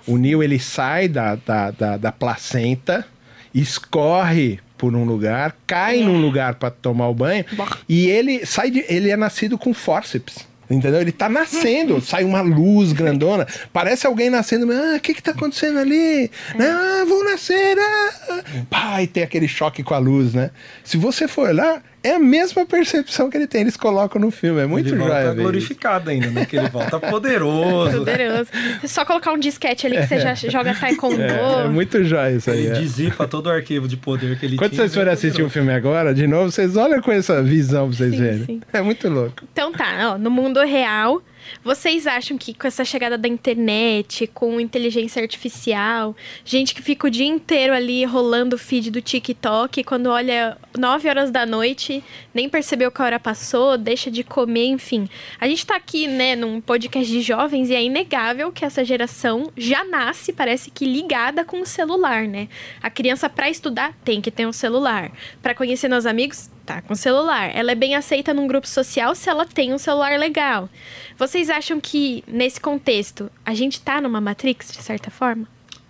O 0.05 0.17
Neil 0.17 0.41
ele 0.41 0.59
sai 0.59 1.07
da, 1.07 1.35
da, 1.35 1.71
da, 1.71 1.97
da 1.97 2.11
placenta, 2.11 3.05
escorre 3.53 4.59
por 4.77 4.95
um 4.95 5.03
lugar, 5.03 5.55
cai 5.65 6.01
é. 6.01 6.03
num 6.03 6.21
lugar 6.21 6.55
para 6.55 6.69
tomar 6.69 7.09
o 7.09 7.13
banho 7.13 7.43
bah. 7.53 7.77
e 7.89 8.07
ele 8.07 8.45
sai 8.45 8.69
de, 8.69 8.85
ele 8.87 9.09
é 9.09 9.17
nascido 9.17 9.57
com 9.57 9.73
fórceps. 9.73 10.45
Entendeu? 10.69 10.99
Ele 10.99 11.13
tá 11.13 11.29
nascendo, 11.29 12.01
sai 12.01 12.25
uma 12.25 12.41
luz 12.41 12.91
grandona, 12.91 13.47
parece 13.71 14.05
alguém 14.05 14.29
nascendo, 14.29 14.69
ah, 14.69 14.97
o 14.97 14.99
que 14.99 15.13
que 15.13 15.23
tá 15.23 15.31
acontecendo 15.31 15.79
ali? 15.79 16.29
É. 16.59 16.63
Ah, 16.63 17.05
vou 17.07 17.23
nascer, 17.23 17.77
ah. 17.79 18.43
Pai, 18.69 19.07
tem 19.07 19.23
aquele 19.23 19.47
choque 19.47 19.81
com 19.81 19.93
a 19.93 19.97
luz, 19.97 20.33
né? 20.33 20.51
Se 20.83 20.97
você 20.97 21.25
for 21.25 21.55
lá, 21.55 21.81
é 22.03 22.13
a 22.13 22.19
mesma 22.19 22.65
percepção 22.65 23.29
que 23.29 23.37
ele 23.37 23.47
tem, 23.47 23.61
eles 23.61 23.75
colocam 23.75 24.21
no 24.21 24.31
filme. 24.31 24.61
É 24.61 24.65
muito 24.65 24.89
ele 24.89 24.97
joia. 24.97 25.25
Volta 25.25 25.41
glorificado 25.41 26.09
ainda, 26.09 26.27
né? 26.27 26.45
Que 26.45 26.57
ele 26.57 26.69
volta 26.69 26.99
poderoso. 27.01 27.97
Poderoso. 27.97 28.49
É 28.83 28.87
só 28.87 29.03
colocar 29.03 29.33
um 29.33 29.37
disquete 29.37 29.87
ali 29.87 29.97
que 29.97 30.07
você 30.07 30.19
já 30.19 30.33
joga 30.35 30.73
taekwondo. 30.73 31.21
É, 31.21 31.65
é 31.65 31.67
muito 31.67 32.03
joia 32.03 32.35
isso 32.35 32.49
aí. 32.49 32.65
Ele 32.65 32.77
é. 32.77 32.79
dissipa 32.81 33.27
todo 33.27 33.47
o 33.47 33.49
arquivo 33.49 33.87
de 33.87 33.97
poder 33.97 34.39
que 34.39 34.45
ele 34.45 34.57
Quando 34.57 34.71
tinha. 34.71 34.79
Quando 34.79 34.89
vocês 34.89 34.95
forem 34.95 35.13
assistir 35.13 35.41
o 35.41 35.47
um 35.47 35.49
filme 35.49 35.73
agora, 35.73 36.13
de 36.13 36.27
novo, 36.27 36.51
vocês 36.51 36.77
olham 36.77 37.01
com 37.01 37.11
essa 37.11 37.41
visão 37.41 37.87
pra 37.87 37.97
vocês 37.97 38.11
sim, 38.11 38.17
verem. 38.17 38.45
Sim. 38.45 38.61
É 38.71 38.81
muito 38.81 39.09
louco. 39.09 39.43
Então 39.51 39.71
tá, 39.71 40.13
ó, 40.13 40.17
no 40.17 40.29
mundo 40.29 40.61
real 40.61 41.21
vocês 41.63 42.07
acham 42.07 42.37
que 42.37 42.53
com 42.53 42.67
essa 42.67 42.85
chegada 42.85 43.17
da 43.17 43.27
internet, 43.27 44.27
com 44.27 44.59
inteligência 44.59 45.21
artificial, 45.21 46.15
gente 46.43 46.73
que 46.73 46.81
fica 46.81 47.07
o 47.07 47.09
dia 47.09 47.25
inteiro 47.25 47.73
ali 47.73 48.05
rolando 48.05 48.55
o 48.55 48.59
feed 48.59 48.91
do 48.91 49.01
TikTok, 49.01 49.83
quando 49.83 50.07
olha 50.07 50.57
9 50.77 51.09
horas 51.09 51.31
da 51.31 51.45
noite, 51.45 52.03
nem 52.33 52.49
percebeu 52.49 52.91
que 52.91 53.01
a 53.01 53.05
hora 53.05 53.19
passou, 53.19 53.77
deixa 53.77 54.09
de 54.09 54.23
comer, 54.23 54.65
enfim. 54.65 55.07
A 55.39 55.47
gente 55.47 55.65
tá 55.65 55.75
aqui, 55.75 56.07
né, 56.07 56.35
num 56.35 56.61
podcast 56.61 57.11
de 57.11 57.21
jovens 57.21 57.69
e 57.69 57.75
é 57.75 57.83
inegável 57.83 58.51
que 58.51 58.65
essa 58.65 58.83
geração 58.83 59.51
já 59.55 59.83
nasce, 59.83 60.33
parece 60.33 60.69
que 60.71 60.85
ligada 60.85 61.43
com 61.43 61.61
o 61.61 61.65
celular, 61.65 62.27
né? 62.27 62.47
A 62.81 62.89
criança 62.89 63.29
para 63.29 63.49
estudar 63.49 63.93
tem 64.03 64.21
que 64.21 64.31
ter 64.31 64.45
um 64.45 64.53
celular. 64.53 65.11
Para 65.41 65.55
conhecer 65.55 65.87
meus 65.87 66.05
amigos, 66.05 66.49
tá 66.67 66.81
com 66.81 66.93
celular. 66.93 67.49
Ela 67.55 67.71
é 67.71 67.75
bem 67.75 67.95
aceita 67.95 68.33
num 68.33 68.45
grupo 68.45 68.67
social 68.67 69.15
se 69.15 69.29
ela 69.29 69.45
tem 69.45 69.73
um 69.73 69.77
celular 69.77 70.19
legal. 70.19 70.69
Vocês 71.17 71.49
acham 71.49 71.79
que, 71.79 72.23
nesse 72.27 72.59
contexto, 72.59 73.31
a 73.45 73.53
gente 73.53 73.81
tá 73.81 74.01
numa 74.01 74.19
Matrix, 74.19 74.71
de 74.71 74.83
certa 74.83 75.09
forma? 75.09 75.47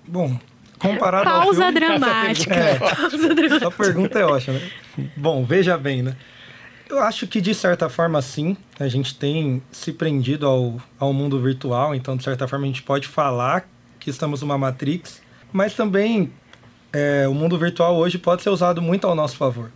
Bom, 0.07 0.39
comparado 0.77 1.25
Pausa 1.25 1.65
ao 1.65 1.71
filme... 1.71 1.79
dramática. 1.79 2.55
É, 2.55 2.75
Pausa 2.75 3.17
dramática. 3.17 3.55
Essa 3.55 3.71
pergunta 3.71 4.19
é 4.19 4.25
ótima, 4.25 4.59
né? 4.59 4.69
Bom, 5.17 5.43
veja 5.43 5.77
bem, 5.77 6.03
né? 6.03 6.15
Eu 6.87 6.99
acho 6.99 7.27
que, 7.27 7.41
de 7.41 7.53
certa 7.53 7.89
forma, 7.89 8.21
sim. 8.21 8.55
A 8.79 8.87
gente 8.87 9.15
tem 9.15 9.61
se 9.71 9.91
prendido 9.91 10.45
ao, 10.45 10.77
ao 10.99 11.11
mundo 11.11 11.41
virtual, 11.41 11.95
então, 11.95 12.15
de 12.15 12.23
certa 12.23 12.47
forma, 12.47 12.65
a 12.65 12.67
gente 12.67 12.83
pode 12.83 13.07
falar 13.07 13.67
que 13.99 14.09
estamos 14.11 14.41
numa 14.41 14.57
Matrix, 14.57 15.21
mas 15.51 15.73
também 15.73 16.31
é, 16.93 17.27
o 17.27 17.33
mundo 17.33 17.57
virtual 17.57 17.97
hoje 17.97 18.17
pode 18.17 18.43
ser 18.43 18.51
usado 18.51 18.81
muito 18.81 19.05
ao 19.07 19.15
nosso 19.15 19.35
favor 19.35 19.71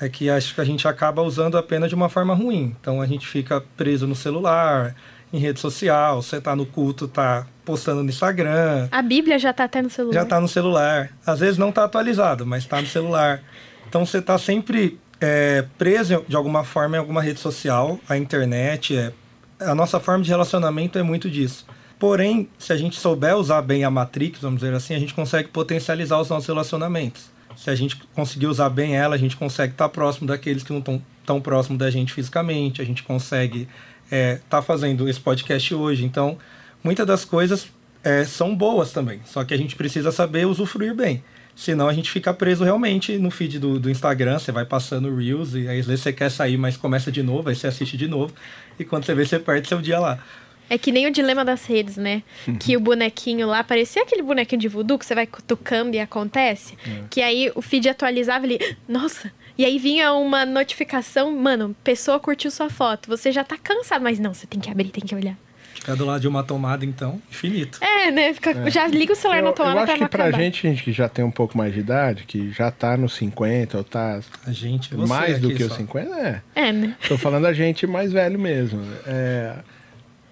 é 0.00 0.08
que 0.08 0.28
acho 0.28 0.54
que 0.54 0.60
a 0.60 0.64
gente 0.64 0.86
acaba 0.86 1.22
usando 1.22 1.56
apenas 1.56 1.88
de 1.88 1.94
uma 1.94 2.08
forma 2.08 2.34
ruim. 2.34 2.74
Então 2.80 3.00
a 3.00 3.06
gente 3.06 3.26
fica 3.26 3.62
preso 3.76 4.06
no 4.06 4.14
celular, 4.14 4.94
em 5.32 5.38
rede 5.38 5.60
social, 5.60 6.22
você 6.22 6.40
tá 6.40 6.54
no 6.54 6.66
culto, 6.66 7.08
tá 7.08 7.46
postando 7.64 8.02
no 8.02 8.08
Instagram. 8.08 8.88
A 8.90 9.02
Bíblia 9.02 9.38
já 9.38 9.52
tá 9.52 9.64
até 9.64 9.82
no 9.82 9.90
celular. 9.90 10.14
Já 10.14 10.24
tá 10.24 10.40
no 10.40 10.48
celular. 10.48 11.10
Às 11.26 11.40
vezes 11.40 11.58
não 11.58 11.72
tá 11.72 11.84
atualizado, 11.84 12.46
mas 12.46 12.66
tá 12.66 12.80
no 12.80 12.86
celular. 12.86 13.42
Então 13.88 14.04
você 14.04 14.20
tá 14.20 14.38
sempre 14.38 14.98
é, 15.20 15.64
preso 15.78 16.24
de 16.28 16.36
alguma 16.36 16.64
forma 16.64 16.96
em 16.96 16.98
alguma 16.98 17.22
rede 17.22 17.40
social, 17.40 17.98
a 18.08 18.16
internet, 18.16 18.96
é, 18.96 19.12
a 19.60 19.74
nossa 19.74 19.98
forma 19.98 20.22
de 20.22 20.30
relacionamento 20.30 20.98
é 20.98 21.02
muito 21.02 21.30
disso. 21.30 21.66
Porém, 21.98 22.48
se 22.58 22.72
a 22.72 22.76
gente 22.76 22.98
souber 22.98 23.36
usar 23.36 23.62
bem 23.62 23.84
a 23.84 23.90
Matrix, 23.90 24.40
vamos 24.40 24.60
dizer 24.60 24.74
assim, 24.74 24.94
a 24.94 24.98
gente 24.98 25.14
consegue 25.14 25.48
potencializar 25.48 26.20
os 26.20 26.28
nossos 26.28 26.46
relacionamentos 26.46 27.33
se 27.56 27.70
a 27.70 27.74
gente 27.74 27.96
conseguir 28.14 28.46
usar 28.46 28.68
bem 28.68 28.96
ela, 28.96 29.14
a 29.14 29.18
gente 29.18 29.36
consegue 29.36 29.72
estar 29.72 29.88
tá 29.88 29.88
próximo 29.88 30.26
daqueles 30.26 30.62
que 30.62 30.72
não 30.72 30.80
estão 30.80 31.02
tão 31.24 31.40
próximo 31.40 31.78
da 31.78 31.90
gente 31.90 32.12
fisicamente, 32.12 32.82
a 32.82 32.84
gente 32.84 33.02
consegue 33.02 33.68
estar 34.04 34.16
é, 34.16 34.40
tá 34.48 34.62
fazendo 34.62 35.08
esse 35.08 35.20
podcast 35.20 35.74
hoje. 35.74 36.04
Então, 36.04 36.38
muitas 36.82 37.06
das 37.06 37.24
coisas 37.24 37.68
é, 38.02 38.24
são 38.24 38.54
boas 38.54 38.92
também, 38.92 39.20
só 39.24 39.44
que 39.44 39.54
a 39.54 39.56
gente 39.56 39.76
precisa 39.76 40.12
saber 40.12 40.46
usufruir 40.46 40.94
bem. 40.94 41.22
Senão 41.56 41.88
a 41.88 41.92
gente 41.92 42.10
fica 42.10 42.34
preso 42.34 42.64
realmente 42.64 43.16
no 43.16 43.30
feed 43.30 43.60
do, 43.60 43.78
do 43.78 43.88
Instagram, 43.88 44.38
você 44.38 44.50
vai 44.50 44.64
passando 44.64 45.14
Reels 45.14 45.54
e 45.54 45.68
às 45.68 45.86
vezes 45.86 46.00
você 46.00 46.12
quer 46.12 46.28
sair, 46.28 46.56
mas 46.56 46.76
começa 46.76 47.12
de 47.12 47.22
novo, 47.22 47.48
aí 47.48 47.54
você 47.54 47.68
assiste 47.68 47.96
de 47.96 48.08
novo, 48.08 48.34
e 48.78 48.84
quando 48.84 49.04
você 49.04 49.14
vê, 49.14 49.24
você 49.24 49.38
perde 49.38 49.68
seu 49.68 49.80
dia 49.80 50.00
lá. 50.00 50.18
É 50.68 50.78
que 50.78 50.90
nem 50.90 51.06
o 51.06 51.10
dilema 51.10 51.44
das 51.44 51.66
redes, 51.66 51.96
né? 51.96 52.22
Uhum. 52.48 52.56
Que 52.56 52.76
o 52.76 52.80
bonequinho 52.80 53.46
lá 53.46 53.62
parecia 53.62 54.02
aquele 54.02 54.22
bonequinho 54.22 54.60
de 54.60 54.68
voodoo 54.68 54.98
que 54.98 55.04
você 55.04 55.14
vai 55.14 55.26
cutucando 55.26 55.94
e 55.94 56.00
acontece. 56.00 56.76
É. 56.86 57.04
Que 57.10 57.22
aí 57.22 57.52
o 57.54 57.62
feed 57.62 57.88
atualizava 57.88 58.44
ali, 58.44 58.58
nossa. 58.88 59.30
E 59.56 59.64
aí 59.64 59.78
vinha 59.78 60.12
uma 60.12 60.44
notificação, 60.44 61.30
mano, 61.36 61.76
pessoa 61.84 62.18
curtiu 62.18 62.50
sua 62.50 62.68
foto. 62.68 63.08
Você 63.08 63.30
já 63.30 63.44
tá 63.44 63.56
cansado, 63.56 64.02
mas 64.02 64.18
não, 64.18 64.34
você 64.34 64.46
tem 64.46 64.58
que 64.58 64.70
abrir, 64.70 64.88
tem 64.88 65.04
que 65.04 65.14
olhar. 65.14 65.36
Ficar 65.74 65.94
do 65.96 66.06
lado 66.06 66.20
de 66.22 66.28
uma 66.28 66.42
tomada, 66.42 66.84
então, 66.84 67.20
infinito. 67.30 67.78
É, 67.80 68.10
né? 68.10 68.32
Fica, 68.32 68.50
é. 68.50 68.70
Já 68.70 68.86
liga 68.86 69.12
o 69.12 69.16
celular 69.16 69.40
eu, 69.40 69.44
na 69.44 69.52
tomada 69.52 69.76
eu 69.76 69.82
acho 69.82 69.98
pra 69.98 70.08
que 70.08 70.16
pra 70.16 70.30
gente, 70.30 70.62
gente 70.62 70.82
que 70.82 70.92
já 70.92 71.08
tem 71.08 71.24
um 71.24 71.30
pouco 71.30 71.58
mais 71.58 71.74
de 71.74 71.80
idade, 71.80 72.24
que 72.24 72.50
já 72.50 72.70
tá 72.70 72.96
nos 72.96 73.14
50 73.14 73.76
ou 73.76 73.84
tá 73.84 74.20
a 74.46 74.50
gente, 74.50 74.96
mais 74.96 75.38
do 75.38 75.54
que 75.54 75.62
só. 75.62 75.70
os 75.70 75.76
50, 75.76 76.10
é. 76.16 76.42
É, 76.54 76.72
né? 76.72 76.96
Tô 77.06 77.18
falando 77.18 77.46
a 77.46 77.52
gente 77.52 77.86
mais 77.86 78.12
velho 78.12 78.38
mesmo. 78.38 78.80
É 79.06 79.56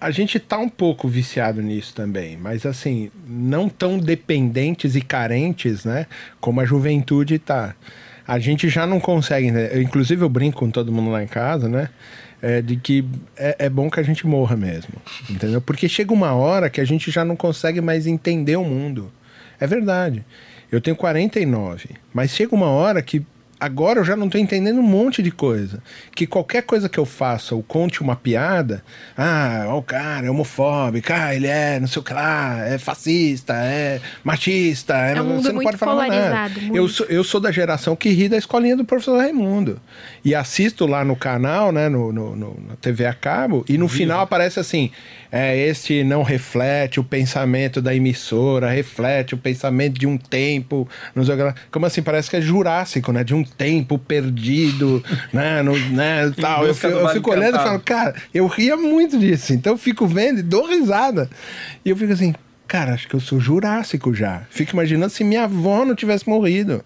a 0.03 0.11
gente 0.11 0.37
tá 0.37 0.57
um 0.57 0.67
pouco 0.67 1.07
viciado 1.07 1.61
nisso 1.61 1.95
também, 1.95 2.35
mas 2.35 2.65
assim, 2.65 3.09
não 3.25 3.69
tão 3.69 3.97
dependentes 3.97 4.97
e 4.97 5.01
carentes, 5.01 5.85
né? 5.85 6.07
Como 6.41 6.59
a 6.59 6.65
juventude 6.65 7.39
tá. 7.39 7.73
A 8.27 8.37
gente 8.37 8.67
já 8.67 8.85
não 8.85 8.99
consegue, 8.99 9.49
né? 9.49 9.79
Inclusive 9.81 10.21
eu 10.21 10.27
brinco 10.27 10.59
com 10.59 10.69
todo 10.69 10.91
mundo 10.91 11.09
lá 11.09 11.23
em 11.23 11.27
casa, 11.27 11.69
né? 11.69 11.87
É, 12.41 12.61
de 12.61 12.75
que 12.75 13.05
é, 13.37 13.55
é 13.59 13.69
bom 13.69 13.89
que 13.89 13.97
a 13.97 14.03
gente 14.03 14.27
morra 14.27 14.57
mesmo, 14.57 14.93
entendeu? 15.29 15.61
Porque 15.61 15.87
chega 15.87 16.11
uma 16.11 16.33
hora 16.33 16.69
que 16.69 16.81
a 16.81 16.85
gente 16.85 17.09
já 17.09 17.23
não 17.23 17.37
consegue 17.37 17.79
mais 17.79 18.05
entender 18.05 18.57
o 18.57 18.65
mundo. 18.65 19.09
É 19.57 19.65
verdade. 19.65 20.25
Eu 20.69 20.81
tenho 20.81 20.97
49, 20.97 21.91
mas 22.13 22.31
chega 22.31 22.53
uma 22.53 22.67
hora 22.67 23.01
que 23.01 23.25
agora 23.59 23.99
eu 23.99 24.05
já 24.05 24.15
não 24.15 24.27
estou 24.27 24.39
entendendo 24.39 24.79
um 24.79 24.83
monte 24.83 25.21
de 25.21 25.31
coisa. 25.31 25.81
Que 26.15 26.27
qualquer 26.27 26.63
coisa 26.63 26.89
que 26.89 26.97
eu 26.97 27.05
faça 27.05 27.55
ou 27.55 27.63
conte 27.63 28.01
uma 28.01 28.15
piada, 28.15 28.83
ah, 29.17 29.65
ó, 29.67 29.77
o 29.77 29.83
cara 29.83 30.27
é 30.27 30.29
homofóbico, 30.29 31.11
ah, 31.13 31.35
ele 31.35 31.47
é 31.47 31.79
não 31.79 31.87
sei 31.87 32.01
o 32.01 32.05
que 32.05 32.13
lá, 32.13 32.59
é 32.67 32.77
fascista, 32.77 33.53
é 33.53 33.99
machista, 34.23 34.95
é, 34.95 35.17
é 35.17 35.21
um 35.21 35.41
você 35.41 35.51
não 35.51 35.61
pode 35.61 35.77
falar 35.77 36.07
nada. 36.07 36.53
Eu 36.73 36.87
sou, 36.87 37.05
eu 37.07 37.23
sou 37.23 37.39
da 37.39 37.51
geração 37.51 37.95
que 37.95 38.09
ri 38.09 38.29
da 38.29 38.37
escolinha 38.37 38.75
do 38.75 38.85
professor 38.85 39.17
Raimundo. 39.17 39.79
E 40.23 40.33
assisto 40.33 40.85
lá 40.85 41.03
no 41.03 41.15
canal, 41.15 41.71
né, 41.71 41.89
no, 41.89 42.11
no, 42.11 42.35
no 42.35 42.63
na 42.67 42.75
TV 42.75 43.05
a 43.05 43.13
cabo, 43.13 43.65
e 43.67 43.77
no 43.77 43.87
Viva. 43.87 43.97
final 43.97 44.21
aparece 44.21 44.59
assim: 44.59 44.91
é, 45.31 45.57
este 45.57 46.03
não 46.03 46.21
reflete 46.21 46.99
o 46.99 47.03
pensamento 47.03 47.81
da 47.81 47.95
emissora, 47.95 48.69
reflete 48.69 49.33
o 49.33 49.37
pensamento 49.37 49.99
de 49.99 50.05
um 50.05 50.17
tempo. 50.17 50.87
Como 51.71 51.85
assim? 51.85 52.03
Parece 52.03 52.29
que 52.29 52.35
é 52.35 52.41
jurássico, 52.41 53.11
né? 53.11 53.23
De 53.23 53.33
um 53.33 53.43
tempo 53.57 53.97
perdido, 53.97 55.03
né? 55.31 55.61
No, 55.61 55.77
né 55.89 56.31
tal. 56.39 56.63
Eu, 56.63 56.69
eu 56.69 57.09
fico 57.09 57.31
olhando 57.31 57.55
e 57.57 57.63
falo, 57.63 57.79
cara, 57.79 58.15
eu 58.33 58.47
ria 58.47 58.75
muito 58.77 59.17
disso. 59.17 59.53
Então 59.53 59.73
eu 59.73 59.77
fico 59.77 60.05
vendo 60.07 60.39
e 60.39 60.43
dou 60.43 60.67
risada. 60.67 61.29
E 61.83 61.89
eu 61.89 61.95
fico 61.95 62.13
assim, 62.13 62.33
cara, 62.67 62.93
acho 62.93 63.07
que 63.07 63.15
eu 63.15 63.19
sou 63.19 63.39
jurássico 63.39 64.13
já. 64.13 64.43
Fico 64.49 64.73
imaginando 64.73 65.11
se 65.11 65.23
minha 65.23 65.43
avó 65.43 65.85
não 65.85 65.95
tivesse 65.95 66.27
morrido. 66.27 66.83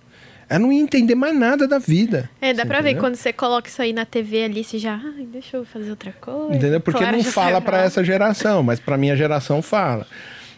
Ela 0.49 0.59
não 0.59 0.71
ia 0.71 0.81
entender 0.81 1.15
mais 1.15 1.37
nada 1.37 1.67
da 1.67 1.77
vida. 1.77 2.29
É, 2.39 2.53
dá 2.53 2.65
pra 2.65 2.79
entendeu? 2.79 2.95
ver 2.95 2.99
quando 3.01 3.15
você 3.15 3.33
coloca 3.33 3.67
isso 3.67 3.81
aí 3.81 3.91
na 3.91 4.05
TV 4.05 4.45
ali, 4.45 4.63
você 4.63 4.79
já, 4.79 4.93
ai, 4.93 5.25
deixa 5.25 5.57
eu 5.57 5.65
fazer 5.65 5.89
outra 5.89 6.13
coisa. 6.13 6.55
Entendeu? 6.55 6.79
Porque 6.79 6.99
claro, 6.99 7.17
não 7.17 7.23
fala 7.23 7.59
para 7.59 7.81
essa 7.81 8.03
geração, 8.03 8.63
mas 8.63 8.79
pra 8.79 8.97
minha 8.97 9.15
geração 9.15 9.61
fala. 9.61 10.07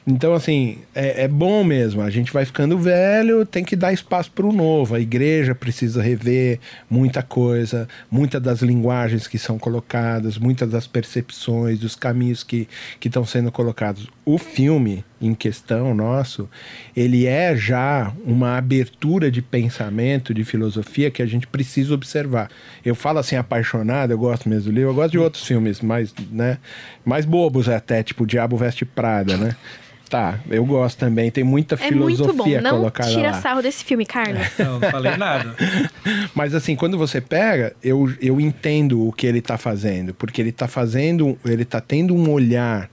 Então, 0.06 0.34
assim, 0.34 0.80
é, 0.96 1.24
é, 1.24 1.28
bom 1.28 1.64
mesmo. 1.64 2.02
A 2.02 2.10
gente 2.10 2.32
vai 2.32 2.46
ficando 2.46 2.78
velho, 2.78 3.46
tem 3.46 3.64
que 3.64 3.76
dar 3.76 3.94
espaço 3.94 4.32
para 4.32 4.46
o 4.46 4.52
novo. 4.52 4.96
A 4.96 5.00
igreja 5.00 5.54
precisa 5.54 6.02
rever 6.02 6.60
muita 6.90 7.22
coisa, 7.22 7.88
muitas 8.10 8.42
das 8.42 8.62
linguagens 8.62 9.28
que 9.28 9.38
são 9.38 9.60
colocadas, 9.60 10.38
muitas 10.38 10.70
das 10.70 10.88
percepções, 10.88 11.80
dos 11.80 11.96
caminhos 11.96 12.44
que 12.44 12.68
estão 13.04 13.26
sendo 13.26 13.52
colocados. 13.52 14.08
O 14.26 14.38
filme 14.38 15.04
em 15.22 15.34
questão 15.34 15.94
nosso, 15.94 16.50
ele 16.96 17.26
é 17.26 17.56
já 17.56 18.14
uma 18.26 18.58
abertura 18.58 19.30
de 19.30 19.42
pensamento, 19.42 20.34
de 20.34 20.44
filosofia 20.44 21.12
que 21.12 21.22
a 21.22 21.26
gente 21.26 21.48
precisa 21.48 21.94
observar. 21.94 22.50
Eu 22.86 22.96
falo 22.96 23.20
assim, 23.20 23.36
apaixonado, 23.36 24.12
eu 24.12 24.18
gosto 24.18 24.48
mesmo 24.48 24.72
do 24.72 24.76
livro, 24.76 24.92
eu 24.92 24.96
gosto 24.96 25.12
de 25.12 25.20
outros 25.20 25.46
filmes 25.46 25.82
mais, 25.82 26.14
né, 26.32 26.58
mais 27.04 27.26
bobos 27.26 27.68
até, 27.68 28.02
tipo 28.04 28.26
Diabo 28.26 28.58
Veste 28.58 28.86
Prada, 28.86 29.38
né? 29.38 29.56
Tá, 30.10 30.40
eu 30.50 30.66
gosto 30.66 30.98
também. 30.98 31.30
Tem 31.30 31.44
muita 31.44 31.76
é 31.76 31.78
filosofia 31.78 32.60
não 32.62 32.72
colocada 32.72 33.12
tira 33.12 33.30
lá. 33.30 33.42
sarro 33.42 33.62
desse 33.62 33.86
filme, 33.86 34.08
Carlos. 34.08 34.48
Não, 34.58 34.80
não 34.80 34.90
falei 34.90 35.16
nada. 35.16 35.56
Mas 36.34 36.56
assim, 36.56 36.76
quando 36.76 36.98
você 36.98 37.22
pega, 37.22 37.76
eu, 37.84 38.12
eu 38.20 38.42
entendo 38.42 39.08
o 39.08 39.14
que 39.14 39.28
ele 39.28 39.40
tá 39.40 39.56
fazendo. 39.56 40.12
Porque 40.16 40.42
ele 40.42 40.52
tá 40.52 40.68
fazendo, 40.68 41.38
ele 41.46 41.64
tá 41.64 41.80
tendo 41.80 42.16
um 42.16 42.32
olhar, 42.32 42.90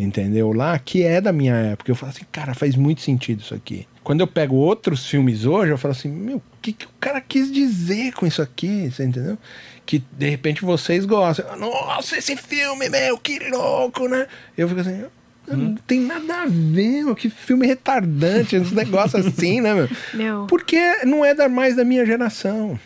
entendeu? 0.00 0.52
Lá, 0.52 0.78
que 0.78 1.02
é 1.02 1.20
da 1.20 1.32
minha 1.32 1.54
época. 1.54 1.90
Eu 1.90 1.94
falo 1.94 2.10
assim, 2.10 2.24
cara, 2.32 2.54
faz 2.54 2.74
muito 2.74 3.00
sentido 3.00 3.40
isso 3.40 3.54
aqui. 3.54 3.86
Quando 4.02 4.20
eu 4.20 4.26
pego 4.26 4.56
outros 4.56 5.06
filmes 5.06 5.44
hoje, 5.44 5.72
eu 5.72 5.78
falo 5.78 5.92
assim, 5.92 6.08
meu, 6.08 6.38
o 6.38 6.42
que, 6.62 6.72
que 6.72 6.86
o 6.86 6.90
cara 6.98 7.20
quis 7.20 7.52
dizer 7.52 8.12
com 8.14 8.26
isso 8.26 8.40
aqui? 8.40 8.90
Você 8.90 9.04
entendeu? 9.04 9.36
Que 9.84 10.02
de 10.12 10.28
repente 10.28 10.62
vocês 10.62 11.04
gostam. 11.04 11.56
Nossa, 11.58 12.16
esse 12.16 12.36
filme, 12.36 12.88
meu, 12.88 13.18
que 13.18 13.38
louco, 13.50 14.08
né? 14.08 14.26
Eu 14.56 14.68
fico 14.68 14.80
assim, 14.80 15.04
não 15.46 15.74
tem 15.74 16.00
nada 16.00 16.42
a 16.42 16.46
ver, 16.46 17.04
meu. 17.04 17.14
Que 17.14 17.28
filme 17.28 17.66
retardante, 17.66 18.56
uns 18.56 18.72
negócios 18.72 19.26
assim, 19.26 19.60
né, 19.60 19.74
meu? 19.74 19.88
meu? 20.14 20.46
Porque 20.46 21.04
não 21.04 21.24
é 21.24 21.48
mais 21.48 21.76
da 21.76 21.84
minha 21.84 22.04
geração. 22.06 22.78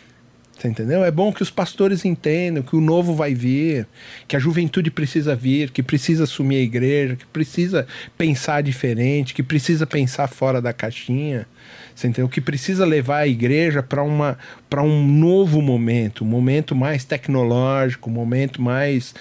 Você 0.57 0.69
entendeu? 0.69 1.03
É 1.03 1.11
bom 1.11 1.33
que 1.33 1.43
os 1.43 1.49
pastores 1.49 2.05
entendam 2.05 2.63
que 2.63 2.77
o 2.77 2.81
novo 2.81 3.13
vai 3.13 3.33
vir, 3.33 3.85
que 4.25 4.37
a 4.37 4.39
juventude 4.39 4.89
precisa 4.89 5.35
vir, 5.35 5.69
que 5.69 5.83
precisa 5.83 6.23
assumir 6.23 6.55
a 6.55 6.61
igreja, 6.61 7.17
que 7.17 7.25
precisa 7.25 7.85
pensar 8.17 8.63
diferente, 8.63 9.33
que 9.33 9.43
precisa 9.43 9.85
pensar 9.85 10.27
fora 10.27 10.61
da 10.61 10.71
caixinha. 10.71 11.45
Você 11.93 12.07
entendeu? 12.07 12.29
Que 12.29 12.39
precisa 12.39 12.85
levar 12.85 13.19
a 13.19 13.27
igreja 13.27 13.83
para 13.83 14.01
uma 14.01 14.37
para 14.69 14.81
um 14.81 15.05
novo 15.05 15.61
momento, 15.61 16.23
um 16.23 16.27
momento 16.27 16.73
mais 16.73 17.03
tecnológico, 17.03 18.09
um 18.09 18.13
momento 18.13 18.61
mais 18.61 19.13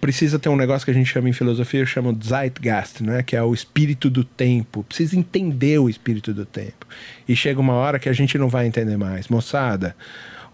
precisa 0.00 0.38
ter 0.38 0.48
um 0.48 0.56
negócio 0.56 0.84
que 0.84 0.90
a 0.90 0.94
gente 0.94 1.10
chama 1.10 1.30
em 1.30 1.32
filosofia, 1.32 1.80
eu 1.80 1.86
chamo 1.86 2.14
Zeitgeist, 2.22 3.02
né? 3.02 3.22
que 3.22 3.34
é 3.34 3.42
o 3.42 3.54
espírito 3.54 4.10
do 4.10 4.22
tempo. 4.22 4.82
Precisa 4.84 5.16
entender 5.16 5.78
o 5.78 5.88
espírito 5.88 6.34
do 6.34 6.44
tempo. 6.44 6.86
E 7.26 7.34
chega 7.34 7.58
uma 7.58 7.72
hora 7.72 7.98
que 7.98 8.08
a 8.08 8.12
gente 8.12 8.36
não 8.36 8.48
vai 8.48 8.66
entender 8.66 8.98
mais. 8.98 9.28
Moçada, 9.28 9.96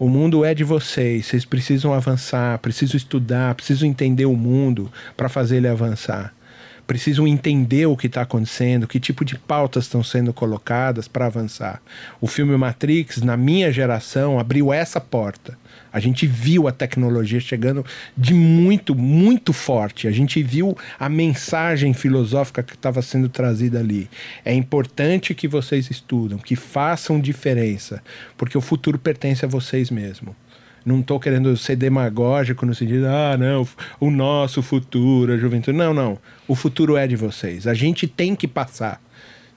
o 0.00 0.08
mundo 0.08 0.46
é 0.46 0.54
de 0.54 0.64
vocês, 0.64 1.26
vocês 1.26 1.44
precisam 1.44 1.92
avançar, 1.92 2.58
precisam 2.60 2.96
estudar, 2.96 3.54
precisam 3.54 3.86
entender 3.86 4.24
o 4.24 4.34
mundo 4.34 4.90
para 5.14 5.28
fazer 5.28 5.58
ele 5.58 5.68
avançar. 5.68 6.32
Precisam 6.86 7.28
entender 7.28 7.84
o 7.84 7.94
que 7.94 8.06
está 8.06 8.22
acontecendo, 8.22 8.88
que 8.88 8.98
tipo 8.98 9.26
de 9.26 9.38
pautas 9.38 9.84
estão 9.84 10.02
sendo 10.02 10.32
colocadas 10.32 11.06
para 11.06 11.26
avançar. 11.26 11.82
O 12.18 12.26
filme 12.26 12.56
Matrix, 12.56 13.18
na 13.18 13.36
minha 13.36 13.70
geração, 13.70 14.40
abriu 14.40 14.72
essa 14.72 15.02
porta 15.02 15.58
a 15.92 16.00
gente 16.00 16.26
viu 16.26 16.68
a 16.68 16.72
tecnologia 16.72 17.40
chegando 17.40 17.84
de 18.16 18.32
muito, 18.34 18.94
muito 18.94 19.52
forte. 19.52 20.06
A 20.06 20.10
gente 20.10 20.42
viu 20.42 20.76
a 20.98 21.08
mensagem 21.08 21.92
filosófica 21.92 22.62
que 22.62 22.74
estava 22.74 23.02
sendo 23.02 23.28
trazida 23.28 23.78
ali. 23.78 24.08
É 24.44 24.52
importante 24.54 25.34
que 25.34 25.48
vocês 25.48 25.90
estudam, 25.90 26.38
que 26.38 26.56
façam 26.56 27.20
diferença, 27.20 28.02
porque 28.36 28.56
o 28.56 28.60
futuro 28.60 28.98
pertence 28.98 29.44
a 29.44 29.48
vocês 29.48 29.90
mesmos. 29.90 30.34
Não 30.84 31.00
estou 31.00 31.20
querendo 31.20 31.54
ser 31.56 31.76
demagógico 31.76 32.64
no 32.64 32.74
sentido, 32.74 33.06
ah, 33.06 33.36
não, 33.36 33.68
o 33.98 34.10
nosso 34.10 34.62
futuro, 34.62 35.32
a 35.32 35.36
juventude. 35.36 35.76
Não, 35.76 35.92
não. 35.92 36.18
O 36.48 36.54
futuro 36.54 36.96
é 36.96 37.06
de 37.06 37.16
vocês. 37.16 37.66
A 37.66 37.74
gente 37.74 38.06
tem 38.06 38.34
que 38.34 38.48
passar. 38.48 39.00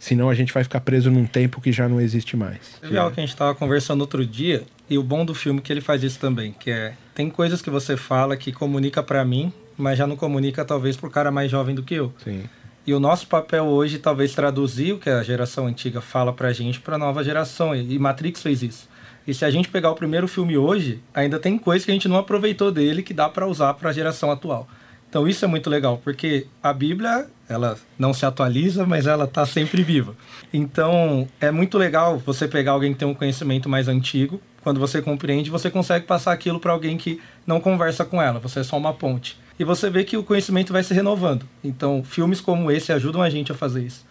Senão 0.03 0.29
a 0.29 0.33
gente 0.33 0.51
vai 0.51 0.65
ficar 0.65 0.81
preso 0.81 1.09
num 1.09 1.25
tempo 1.25 1.61
que 1.61 1.71
já 1.71 1.87
não 1.87 2.01
existe 2.01 2.35
mais. 2.35 2.77
Você 2.81 2.97
algo 2.97 3.15
que 3.15 3.21
a 3.21 3.23
gente 3.23 3.33
estava 3.33 3.55
conversando 3.55 4.01
outro 4.01 4.25
dia, 4.25 4.63
e 4.89 4.97
o 4.97 5.01
bom 5.01 5.23
do 5.23 5.33
filme 5.33 5.61
é 5.61 5.61
que 5.61 5.71
ele 5.71 5.79
faz 5.79 6.03
isso 6.03 6.19
também, 6.19 6.51
que 6.51 6.69
é 6.69 6.93
tem 7.15 7.29
coisas 7.29 7.61
que 7.61 7.69
você 7.69 7.95
fala 7.95 8.35
que 8.35 8.51
comunica 8.51 9.01
para 9.01 9.23
mim, 9.23 9.53
mas 9.77 9.97
já 9.97 10.05
não 10.05 10.17
comunica 10.17 10.65
talvez 10.65 10.97
pro 10.97 11.09
cara 11.09 11.31
mais 11.31 11.49
jovem 11.49 11.73
do 11.73 11.81
que 11.81 11.93
eu. 11.95 12.13
Sim. 12.21 12.43
E 12.85 12.93
o 12.93 12.99
nosso 12.99 13.27
papel 13.27 13.63
hoje 13.63 13.97
talvez 13.97 14.35
traduzir 14.35 14.91
o 14.91 14.99
que 14.99 15.09
a 15.09 15.23
geração 15.23 15.67
antiga 15.67 16.01
fala 16.01 16.33
pra 16.33 16.51
gente 16.51 16.81
para 16.81 16.97
nova 16.97 17.23
geração, 17.23 17.73
e 17.73 17.97
Matrix 17.97 18.41
fez 18.41 18.61
isso. 18.61 18.89
E 19.25 19.33
se 19.33 19.45
a 19.45 19.49
gente 19.49 19.69
pegar 19.69 19.89
o 19.89 19.95
primeiro 19.95 20.27
filme 20.27 20.57
hoje, 20.57 20.99
ainda 21.13 21.39
tem 21.39 21.57
coisas 21.57 21.85
que 21.85 21.91
a 21.91 21.93
gente 21.93 22.09
não 22.09 22.17
aproveitou 22.17 22.73
dele 22.73 23.03
que 23.03 23.13
dá 23.13 23.29
para 23.29 23.47
usar 23.47 23.73
para 23.75 23.89
a 23.89 23.93
geração 23.93 24.29
atual. 24.29 24.67
Então 25.07 25.25
isso 25.27 25.45
é 25.45 25.47
muito 25.47 25.69
legal, 25.69 26.01
porque 26.03 26.47
a 26.61 26.73
Bíblia, 26.73 27.27
ela 27.53 27.77
não 27.97 28.13
se 28.13 28.25
atualiza, 28.25 28.85
mas 28.85 29.07
ela 29.07 29.25
está 29.25 29.45
sempre 29.45 29.83
viva. 29.83 30.15
Então 30.53 31.27
é 31.39 31.51
muito 31.51 31.77
legal 31.77 32.17
você 32.17 32.47
pegar 32.47 32.73
alguém 32.73 32.93
que 32.93 32.99
tem 32.99 33.07
um 33.07 33.13
conhecimento 33.13 33.69
mais 33.69 33.87
antigo, 33.87 34.41
quando 34.63 34.79
você 34.79 35.01
compreende, 35.01 35.49
você 35.49 35.69
consegue 35.69 36.05
passar 36.05 36.31
aquilo 36.31 36.59
para 36.59 36.71
alguém 36.71 36.97
que 36.97 37.19
não 37.45 37.59
conversa 37.59 38.05
com 38.05 38.21
ela, 38.21 38.39
você 38.39 38.61
é 38.61 38.63
só 38.63 38.77
uma 38.77 38.93
ponte. 38.93 39.37
E 39.59 39.63
você 39.63 39.89
vê 39.89 40.03
que 40.03 40.17
o 40.17 40.23
conhecimento 40.23 40.73
vai 40.73 40.81
se 40.81 40.93
renovando. 40.93 41.45
Então, 41.63 42.03
filmes 42.03 42.41
como 42.41 42.71
esse 42.71 42.91
ajudam 42.91 43.21
a 43.21 43.29
gente 43.29 43.51
a 43.51 43.55
fazer 43.55 43.83
isso. 43.83 44.05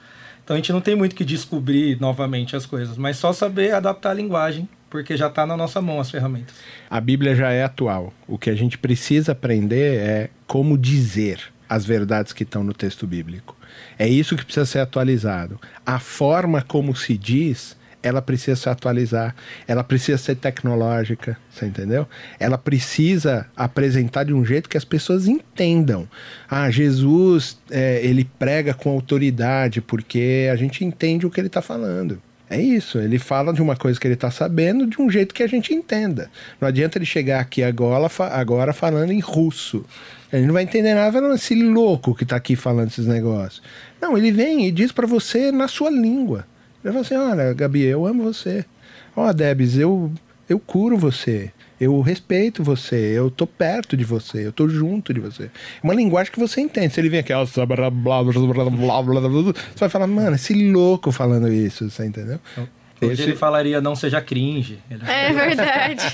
Então, 0.44 0.54
a 0.54 0.58
gente 0.58 0.72
não 0.72 0.80
tem 0.80 0.94
muito 0.94 1.16
que 1.16 1.24
descobrir 1.24 2.00
novamente 2.00 2.54
as 2.54 2.66
coisas, 2.66 2.96
mas 2.96 3.16
só 3.16 3.32
saber 3.32 3.72
adaptar 3.72 4.10
a 4.10 4.14
linguagem 4.14 4.68
porque 4.90 5.16
já 5.16 5.28
está 5.28 5.46
na 5.46 5.56
nossa 5.56 5.80
mão 5.80 5.98
as 5.98 6.10
ferramentas. 6.10 6.54
A 6.90 7.00
Bíblia 7.00 7.34
já 7.34 7.50
é 7.50 7.64
atual. 7.64 8.12
O 8.28 8.36
que 8.36 8.50
a 8.50 8.54
gente 8.54 8.76
precisa 8.76 9.32
aprender 9.32 9.96
é 9.96 10.30
como 10.46 10.76
dizer 10.76 11.51
as 11.72 11.86
verdades 11.86 12.34
que 12.34 12.42
estão 12.42 12.62
no 12.62 12.74
texto 12.74 13.06
bíblico. 13.06 13.56
É 13.98 14.06
isso 14.06 14.36
que 14.36 14.44
precisa 14.44 14.66
ser 14.66 14.80
atualizado. 14.80 15.58
A 15.86 15.98
forma 15.98 16.60
como 16.60 16.94
se 16.94 17.16
diz, 17.16 17.74
ela 18.02 18.20
precisa 18.20 18.56
se 18.56 18.68
atualizar, 18.68 19.34
ela 19.66 19.82
precisa 19.82 20.18
ser 20.18 20.34
tecnológica, 20.34 21.38
você 21.50 21.64
entendeu? 21.64 22.06
Ela 22.38 22.58
precisa 22.58 23.46
apresentar 23.56 24.24
de 24.24 24.34
um 24.34 24.44
jeito 24.44 24.68
que 24.68 24.76
as 24.76 24.84
pessoas 24.84 25.26
entendam. 25.26 26.06
Ah, 26.46 26.70
Jesus, 26.70 27.58
é, 27.70 28.04
ele 28.04 28.28
prega 28.38 28.74
com 28.74 28.90
autoridade 28.90 29.80
porque 29.80 30.50
a 30.52 30.56
gente 30.56 30.84
entende 30.84 31.24
o 31.24 31.30
que 31.30 31.40
ele 31.40 31.46
está 31.46 31.62
falando. 31.62 32.20
É 32.50 32.60
isso, 32.60 32.98
ele 32.98 33.18
fala 33.18 33.50
de 33.50 33.62
uma 33.62 33.76
coisa 33.76 33.98
que 33.98 34.06
ele 34.06 34.12
está 34.12 34.30
sabendo 34.30 34.86
de 34.86 35.00
um 35.00 35.08
jeito 35.08 35.34
que 35.34 35.42
a 35.42 35.46
gente 35.46 35.72
entenda. 35.72 36.30
Não 36.60 36.68
adianta 36.68 36.98
ele 36.98 37.06
chegar 37.06 37.40
aqui 37.40 37.62
agora, 37.62 38.10
agora 38.30 38.74
falando 38.74 39.10
em 39.10 39.20
russo. 39.20 39.86
Ele 40.32 40.46
não 40.46 40.54
vai 40.54 40.62
entender 40.62 40.94
nada, 40.94 41.20
não, 41.20 41.34
esse 41.34 41.54
louco 41.54 42.14
que 42.14 42.22
está 42.22 42.36
aqui 42.36 42.56
falando 42.56 42.88
esses 42.88 43.06
negócios. 43.06 43.62
Não, 44.00 44.16
ele 44.16 44.32
vem 44.32 44.66
e 44.66 44.72
diz 44.72 44.90
para 44.90 45.06
você 45.06 45.52
na 45.52 45.68
sua 45.68 45.90
língua. 45.90 46.46
Ele 46.82 46.92
fala 46.92 47.04
assim: 47.04 47.14
olha, 47.14 47.52
Gabi, 47.52 47.82
eu 47.82 48.06
amo 48.06 48.22
você. 48.22 48.64
Ó, 49.14 49.28
oh, 49.28 49.32
Debs, 49.32 49.76
eu, 49.76 50.10
eu 50.48 50.58
curo 50.58 50.96
você. 50.96 51.52
Eu 51.78 52.00
respeito 52.00 52.62
você, 52.62 52.96
eu 52.96 53.28
tô 53.28 53.44
perto 53.44 53.96
de 53.96 54.04
você, 54.04 54.46
eu 54.46 54.52
tô 54.52 54.68
junto 54.68 55.12
de 55.12 55.18
você. 55.18 55.44
É 55.44 55.50
uma 55.82 55.92
linguagem 55.92 56.32
que 56.32 56.38
você 56.38 56.60
entende. 56.60 56.94
Se 56.94 57.00
ele 57.00 57.08
vem 57.08 57.18
aqui, 57.18 57.32
ó, 57.32 57.44
blá, 57.44 57.66
blá, 57.66 57.90
blá, 57.90 58.22
blá, 58.22 58.70
blá, 58.70 58.70
blá, 58.70 59.20
você 59.20 59.80
vai 59.80 59.88
falar, 59.88 60.06
mano, 60.06 60.36
esse 60.36 60.54
louco 60.70 61.10
falando 61.10 61.52
isso, 61.52 61.90
você 61.90 62.06
entendeu? 62.06 62.38
Hoje 63.02 63.14
Esse... 63.14 63.22
ele 63.22 63.36
falaria 63.36 63.80
não 63.80 63.96
seja 63.96 64.20
cringe. 64.20 64.78
Ele... 64.90 65.02
É 65.06 65.32
verdade. 65.32 66.04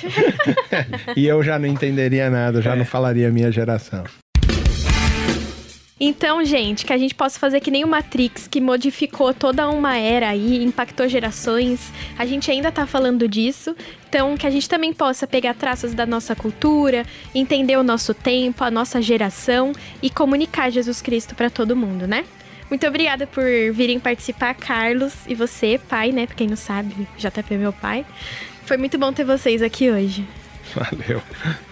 e 1.16 1.26
eu 1.26 1.42
já 1.42 1.58
não 1.58 1.66
entenderia 1.66 2.30
nada, 2.30 2.62
já 2.62 2.74
é. 2.74 2.76
não 2.76 2.84
falaria 2.84 3.28
a 3.28 3.30
minha 3.30 3.52
geração. 3.52 4.04
Então, 6.00 6.44
gente, 6.44 6.86
que 6.86 6.92
a 6.92 6.98
gente 6.98 7.14
possa 7.14 7.40
fazer 7.40 7.58
que 7.58 7.72
nem 7.72 7.84
o 7.84 7.88
Matrix, 7.88 8.46
que 8.46 8.60
modificou 8.60 9.34
toda 9.34 9.68
uma 9.68 9.96
era 9.96 10.28
aí, 10.28 10.62
impactou 10.62 11.08
gerações. 11.08 11.92
A 12.16 12.24
gente 12.24 12.48
ainda 12.50 12.70
tá 12.70 12.86
falando 12.86 13.26
disso. 13.26 13.74
Então, 14.08 14.36
que 14.36 14.46
a 14.46 14.50
gente 14.50 14.68
também 14.68 14.92
possa 14.92 15.26
pegar 15.26 15.54
traços 15.54 15.94
da 15.94 16.06
nossa 16.06 16.36
cultura, 16.36 17.04
entender 17.34 17.76
o 17.76 17.82
nosso 17.82 18.14
tempo, 18.14 18.62
a 18.62 18.70
nossa 18.70 19.02
geração 19.02 19.72
e 20.00 20.08
comunicar 20.08 20.70
Jesus 20.70 21.02
Cristo 21.02 21.34
para 21.34 21.50
todo 21.50 21.74
mundo, 21.74 22.06
né? 22.06 22.24
Muito 22.68 22.86
obrigada 22.86 23.26
por 23.26 23.44
virem 23.72 23.98
participar, 23.98 24.54
Carlos, 24.54 25.14
e 25.26 25.34
você, 25.34 25.80
pai, 25.88 26.12
né? 26.12 26.26
Pra 26.26 26.36
quem 26.36 26.46
não 26.46 26.56
sabe, 26.56 27.08
JP 27.16 27.54
é 27.54 27.56
meu 27.56 27.72
pai. 27.72 28.04
Foi 28.64 28.76
muito 28.76 28.98
bom 28.98 29.12
ter 29.12 29.24
vocês 29.24 29.62
aqui 29.62 29.90
hoje. 29.90 30.26
Valeu. 30.74 31.22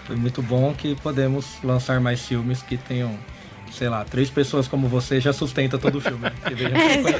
Foi 0.05 0.15
muito 0.15 0.41
bom 0.41 0.73
que 0.73 0.95
podemos 0.95 1.45
lançar 1.63 1.99
mais 1.99 2.25
filmes 2.25 2.63
que 2.63 2.77
tenham 2.77 3.17
sei 3.71 3.89
lá, 3.89 4.03
três 4.03 4.29
pessoas 4.29 4.67
como 4.67 4.87
você 4.87 5.19
já 5.19 5.31
sustenta 5.31 5.77
todo 5.77 5.97
o 5.97 6.01
filme. 6.01 6.31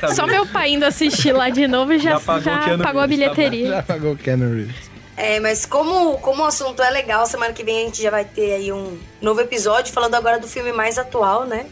É, 0.02 0.14
só 0.14 0.26
meu 0.26 0.46
pai 0.46 0.72
indo 0.72 0.86
assistir 0.86 1.32
lá 1.32 1.50
de 1.50 1.68
novo 1.68 1.98
já, 1.98 2.12
já 2.12 2.20
pagou, 2.20 2.44
já 2.44 2.78
pagou 2.78 3.02
a 3.02 3.04
tá 3.04 3.08
bilheteria. 3.08 3.68
Já 3.68 3.84
pagou 3.84 4.14
o 4.14 4.18
Keanu 4.18 4.56
Reeves. 4.56 4.90
É, 5.16 5.40
mas 5.40 5.66
como, 5.66 6.18
como 6.20 6.44
o 6.44 6.46
assunto 6.46 6.82
é 6.82 6.90
legal, 6.90 7.26
semana 7.26 7.52
que 7.54 7.64
vem 7.64 7.82
a 7.82 7.86
gente 7.86 8.02
já 8.02 8.12
vai 8.12 8.24
ter 8.24 8.54
aí 8.54 8.72
um 8.72 8.98
novo 9.22 9.42
episódio 9.42 9.92
falando 9.92 10.16
agora 10.16 10.40
do 10.40 10.48
filme 10.48 10.72
mais 10.72 10.98
atual, 10.98 11.46
né? 11.46 11.66